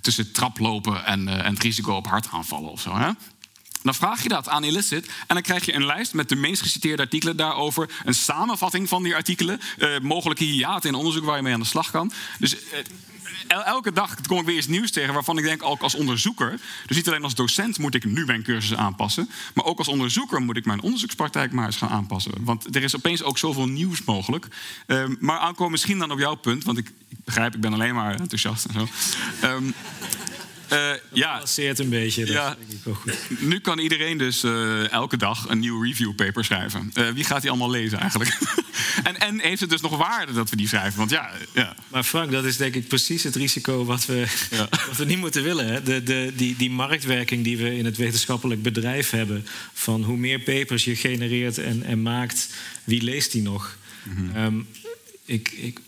[0.00, 2.96] tussen traplopen en, en het risico op hartaanvallen of zo.
[2.96, 3.10] Hè?
[3.86, 6.62] Dan vraag je dat aan Illicit en dan krijg je een lijst met de meest
[6.62, 7.90] geciteerde artikelen daarover.
[8.04, 9.60] Een samenvatting van die artikelen.
[9.78, 12.12] Uh, mogelijke hiaten in onderzoek waar je mee aan de slag kan.
[12.38, 15.94] Dus uh, elke dag kom ik weer iets nieuws tegen waarvan ik denk, ook als
[15.94, 16.60] onderzoeker.
[16.86, 19.30] Dus niet alleen als docent moet ik nu mijn cursus aanpassen.
[19.54, 22.32] Maar ook als onderzoeker moet ik mijn onderzoekspraktijk maar eens gaan aanpassen.
[22.40, 24.46] Want er is opeens ook zoveel nieuws mogelijk.
[24.86, 27.94] Uh, maar aankomen misschien dan op jouw punt, want ik, ik begrijp, ik ben alleen
[27.94, 28.88] maar enthousiast en zo.
[29.46, 29.74] Um,
[30.72, 32.26] uh, ja, het een beetje.
[32.26, 32.56] Ja,
[33.38, 36.92] nu kan iedereen dus uh, elke dag een nieuw review paper schrijven.
[36.94, 38.38] Uh, wie gaat die allemaal lezen eigenlijk?
[39.02, 40.98] en, en heeft het dus nog waarde dat we die schrijven?
[40.98, 41.76] Want ja, ja.
[41.88, 44.68] Maar Frank, dat is denk ik precies het risico wat we, ja.
[44.88, 45.66] wat we niet moeten willen.
[45.66, 45.82] Hè?
[45.82, 49.46] De, de, die, die marktwerking die we in het wetenschappelijk bedrijf hebben...
[49.72, 52.54] van hoe meer papers je genereert en, en maakt,
[52.84, 53.76] wie leest die nog?
[54.02, 54.44] Mm -hmm.
[54.44, 54.66] um,
[55.26, 55.80] ik, ik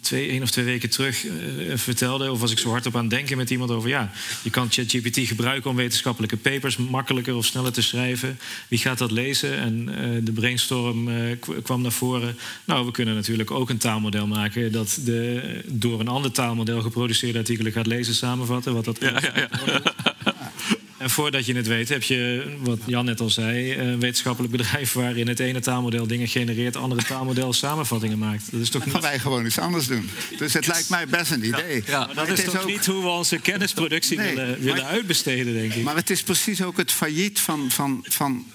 [0.00, 1.32] twee, één of twee weken terug uh,
[1.74, 4.12] vertelde, of was ik zo hard op aan het denken met iemand over, ja,
[4.42, 8.38] je kan ChatGPT gebruiken om wetenschappelijke papers makkelijker of sneller te schrijven.
[8.68, 9.58] Wie gaat dat lezen?
[9.58, 11.16] En uh, de brainstorm uh,
[11.62, 12.36] kwam naar voren.
[12.64, 17.38] Nou, we kunnen natuurlijk ook een taalmodel maken dat de door een ander taalmodel geproduceerde
[17.38, 19.82] artikelen gaat lezen, samenvatten, wat dat ja, ja, ja.
[20.98, 24.92] En voordat je het weet, heb je, wat Jan net al zei, een wetenschappelijk bedrijf
[24.92, 28.50] waarin het ene taalmodel dingen genereert, het andere taalmodel samenvattingen maakt.
[28.50, 28.94] Dat is toch niet...
[28.94, 30.10] gaan wij gewoon iets anders doen.
[30.38, 31.82] Dus het lijkt mij best een idee.
[31.86, 35.82] Ja, ja dat is, toch niet hoe we onze kennisproductie willen, willen uitbesteden, denk ik.
[35.82, 38.46] Maar het is precies ook het failliet van, van, van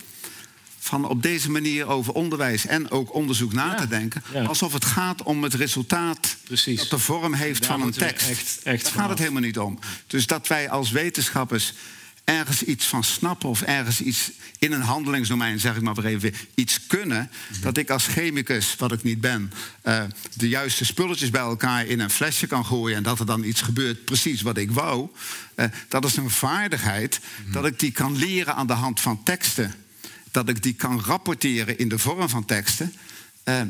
[0.84, 4.24] van op deze manier over onderwijs en ook onderzoek na te denken.
[4.48, 6.80] Alsof het gaat om het resultaat Precies.
[6.80, 8.30] dat de vorm heeft van een tekst.
[8.30, 9.80] Echt, echt Daar gaat het helemaal niet om.
[10.08, 11.74] Dus dat wij als wetenschappers
[12.24, 16.34] ergens iets van snappen of ergens iets in een handelingsdomein, zeg ik maar weer even,
[16.56, 17.30] iets kunnen.
[17.62, 19.52] Dat ik als chemicus, wat ik niet ben,
[19.84, 23.44] uh, de juiste spulletjes bij elkaar in een flesje kan gooien en dat er dan
[23.44, 25.10] iets gebeurt, precies wat ik wou.
[25.56, 27.20] Uh, dat is een vaardigheid
[27.52, 29.74] dat ik die kan leren aan de hand van teksten.
[30.32, 32.94] Dat ik die kan rapporteren in de vorm van teksten.
[33.46, 33.62] Uh,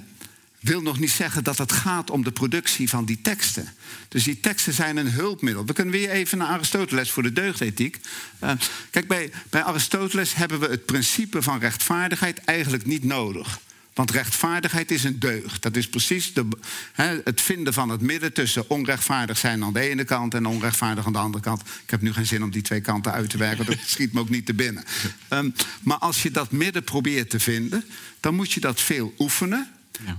[0.64, 3.68] wil nog niet zeggen dat het gaat om de productie van die teksten.
[4.08, 5.66] Dus die teksten zijn een hulpmiddel.
[5.66, 8.00] We kunnen weer even naar Aristoteles voor de deugdethiek.
[8.44, 8.52] Uh,
[8.90, 13.60] kijk, bij, bij Aristoteles hebben we het principe van rechtvaardigheid eigenlijk niet nodig.
[13.94, 15.62] Want rechtvaardigheid is een deugd.
[15.62, 16.48] Dat is precies de,
[17.24, 21.14] het vinden van het midden tussen onrechtvaardig zijn aan de ene kant en onrechtvaardig aan
[21.14, 21.62] de andere kant.
[21.62, 24.20] Ik heb nu geen zin om die twee kanten uit te werken, dat schiet me
[24.20, 24.84] ook niet te binnen.
[25.30, 27.86] Um, maar als je dat midden probeert te vinden,
[28.20, 29.72] dan moet je dat veel oefenen.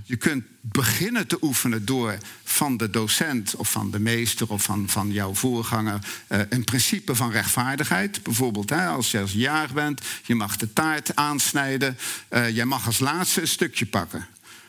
[0.04, 4.88] Je kunt beginnen te oefenen door van de docent of van de meester of van,
[4.88, 5.98] van jouw voorganger
[6.28, 8.22] uh, een principe van rechtvaardigheid.
[8.22, 11.96] Bijvoorbeeld hè, als je als jaar bent, je mag de taart aansnijden,
[12.30, 14.26] uh, jij mag als laatste een stukje pakken.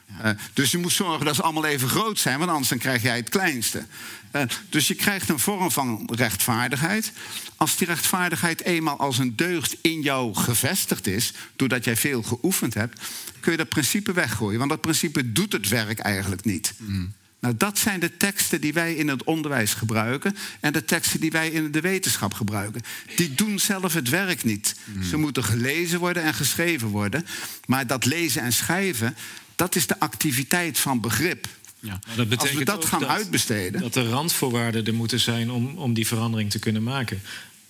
[0.10, 3.02] Uh, dus je moet zorgen dat ze allemaal even groot zijn, want anders dan krijg
[3.02, 3.86] jij het kleinste.
[4.32, 7.12] Uh, dus je krijgt een vorm van rechtvaardigheid.
[7.56, 12.74] Als die rechtvaardigheid eenmaal als een deugd in jou gevestigd is, doordat jij veel geoefend
[12.74, 13.02] hebt,
[13.40, 14.58] kun je dat principe weggooien.
[14.58, 16.74] Want dat principe doet het werk eigenlijk niet.
[16.78, 17.14] Mm.
[17.40, 21.32] Nou, dat zijn de teksten die wij in het onderwijs gebruiken en de teksten die
[21.32, 22.82] wij in de wetenschap gebruiken.
[23.16, 24.76] Die doen zelf het werk niet.
[24.84, 25.04] Mm.
[25.04, 27.26] Ze moeten gelezen worden en geschreven worden.
[27.66, 29.16] Maar dat lezen en schrijven,
[29.56, 31.48] dat is de activiteit van begrip.
[31.80, 33.82] Ja, dat Als we dat gaan uitbesteden.
[33.82, 37.22] Dat er randvoorwaarden er moeten zijn om, om die verandering te kunnen maken.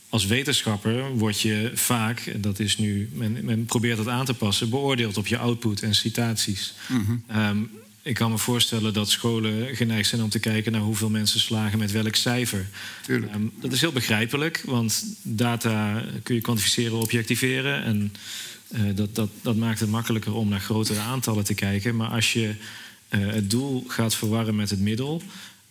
[0.09, 4.33] Als wetenschapper word je vaak, en dat is nu, men, men probeert dat aan te
[4.33, 6.73] passen, beoordeeld op je output en citaties.
[6.87, 7.69] Mm um,
[8.05, 11.79] ik kan me voorstellen dat scholen geneigd zijn om te kijken naar hoeveel mensen slagen
[11.79, 12.65] met welk cijfer.
[13.09, 17.83] Um, dat is heel begrijpelijk, want data kun je kwantificeren, objectiveren.
[17.83, 18.13] En
[18.69, 21.95] uh, dat, dat, dat maakt het makkelijker om naar grotere aantallen te kijken.
[21.95, 22.55] Maar als je
[23.09, 25.21] uh, het doel gaat verwarren met het middel.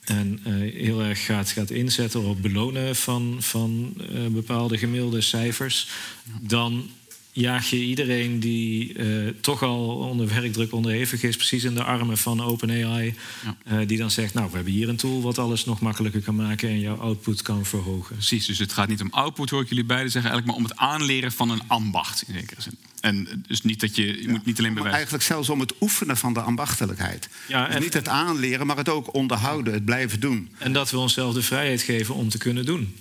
[0.05, 3.95] En uh, heel erg gaat, gaat inzetten op belonen van, van
[4.31, 5.89] bepaalde gemiddelde cijfers.
[6.41, 6.91] Dan
[7.35, 12.19] jaag je iedereen die uh, toch al onder werkdruk onderhevig is, precies in de armen
[12.19, 13.15] van OpenAI.
[13.45, 13.81] Ja.
[13.81, 16.37] Uh, die dan zegt, nou, we hebben hier een tool wat alles nog makkelijker kan
[16.37, 18.17] maken en jouw output kan verhogen.
[18.17, 20.77] Precies, dus het gaat niet om output, hoor ik jullie beiden zeggen, eigenlijk maar om
[20.77, 22.77] het aanleren van een ambacht in zekere zin.
[23.01, 24.83] En dus niet dat je, je ja, moet niet alleen bewijzen.
[24.83, 27.29] Maar eigenlijk zelfs om het oefenen van de ambachtelijkheid.
[27.49, 30.49] Ja, dus en, niet het aanleren, maar het ook onderhouden, het blijven doen.
[30.59, 32.95] En dat we onszelf de vrijheid geven om te kunnen doen.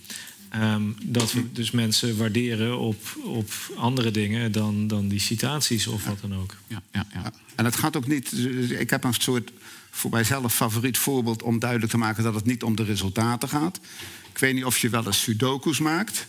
[0.55, 6.05] Um, dat we dus mensen waarderen op, op andere dingen dan, dan die citaties of
[6.05, 6.55] wat dan ook.
[6.67, 7.33] Ja, ja, ja.
[7.55, 8.31] En het gaat ook niet.
[8.69, 9.51] Ik heb een soort
[9.89, 13.79] voor mijzelf favoriet voorbeeld om duidelijk te maken dat het niet om de resultaten gaat.
[14.31, 16.25] Ik weet niet of je wel eens sudoku's maakt.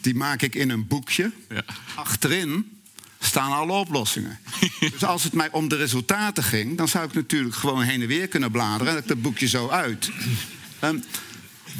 [0.00, 1.32] Die maak ik in een boekje.
[1.48, 1.64] Ja.
[1.94, 2.78] Achterin
[3.20, 4.38] staan alle oplossingen.
[4.80, 8.08] dus als het mij om de resultaten ging, dan zou ik natuurlijk gewoon heen en
[8.08, 10.10] weer kunnen bladeren en ik dat boekje zo uit.
[10.84, 11.04] Um,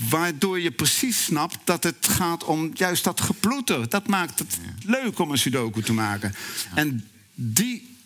[0.09, 3.89] Waardoor je precies snapt dat het gaat om juist dat geploeter.
[3.89, 6.35] Dat maakt het leuk om een sudoku te maken.
[6.75, 7.97] En die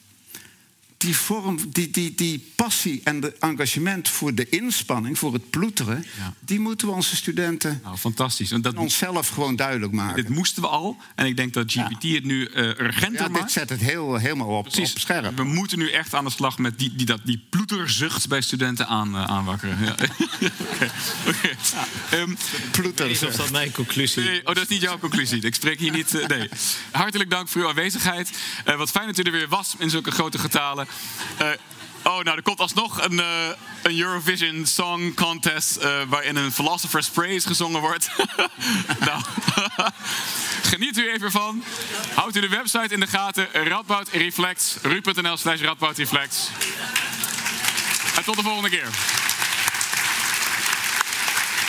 [1.03, 6.05] die vorm, die, die, die passie en de engagement voor de inspanning, voor het ploeteren,
[6.41, 8.51] die moeten we onze studenten nou, fantastisch.
[8.51, 10.17] En dat onszelf gewoon duidelijk maken.
[10.17, 10.97] Dit moesten we al.
[11.15, 13.43] En ik denk dat GPT het nu uh, urgenter ja, maakt.
[13.43, 15.37] Dit zet het heel, helemaal op, op scherp.
[15.37, 18.87] We moeten nu echt aan de slag met die, die, dat, die ploeterzucht bij studenten
[18.87, 19.79] aan, uh, aanwakkeren.
[19.85, 19.93] Ja.
[19.93, 20.11] okay.
[21.29, 22.21] Okay.
[22.21, 22.37] Um,
[22.73, 23.33] Ploeterzucht.
[23.33, 24.23] Of dat mijn conclusie?
[24.23, 25.43] Nee, oh, dat is niet jouw conclusie.
[25.43, 26.15] Ik spreek hier niet.
[26.15, 26.49] Uh, nee.
[26.91, 28.31] Hartelijk dank voor uw aanwezigheid.
[28.65, 30.87] wat fijn dat u er weer was in zulke grote getalen.
[31.41, 31.49] Uh,
[32.03, 33.49] oh, nou, er komt alsnog een, uh,
[33.83, 38.11] een Eurovision Song Contest uh, waarin een Philosopher's Praise gezongen wordt.
[39.07, 39.23] nou,
[40.73, 41.65] geniet u even van.
[42.15, 43.49] Houd u de website in de gaten.
[43.53, 44.77] Radboud Reflex.
[44.83, 45.61] ru.nl slash.
[48.17, 48.89] En tot de volgende keer.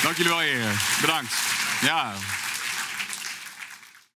[0.04, 0.82] Dank jullie wel, heer.
[1.02, 1.34] Bedankt.
[1.82, 2.14] Ja.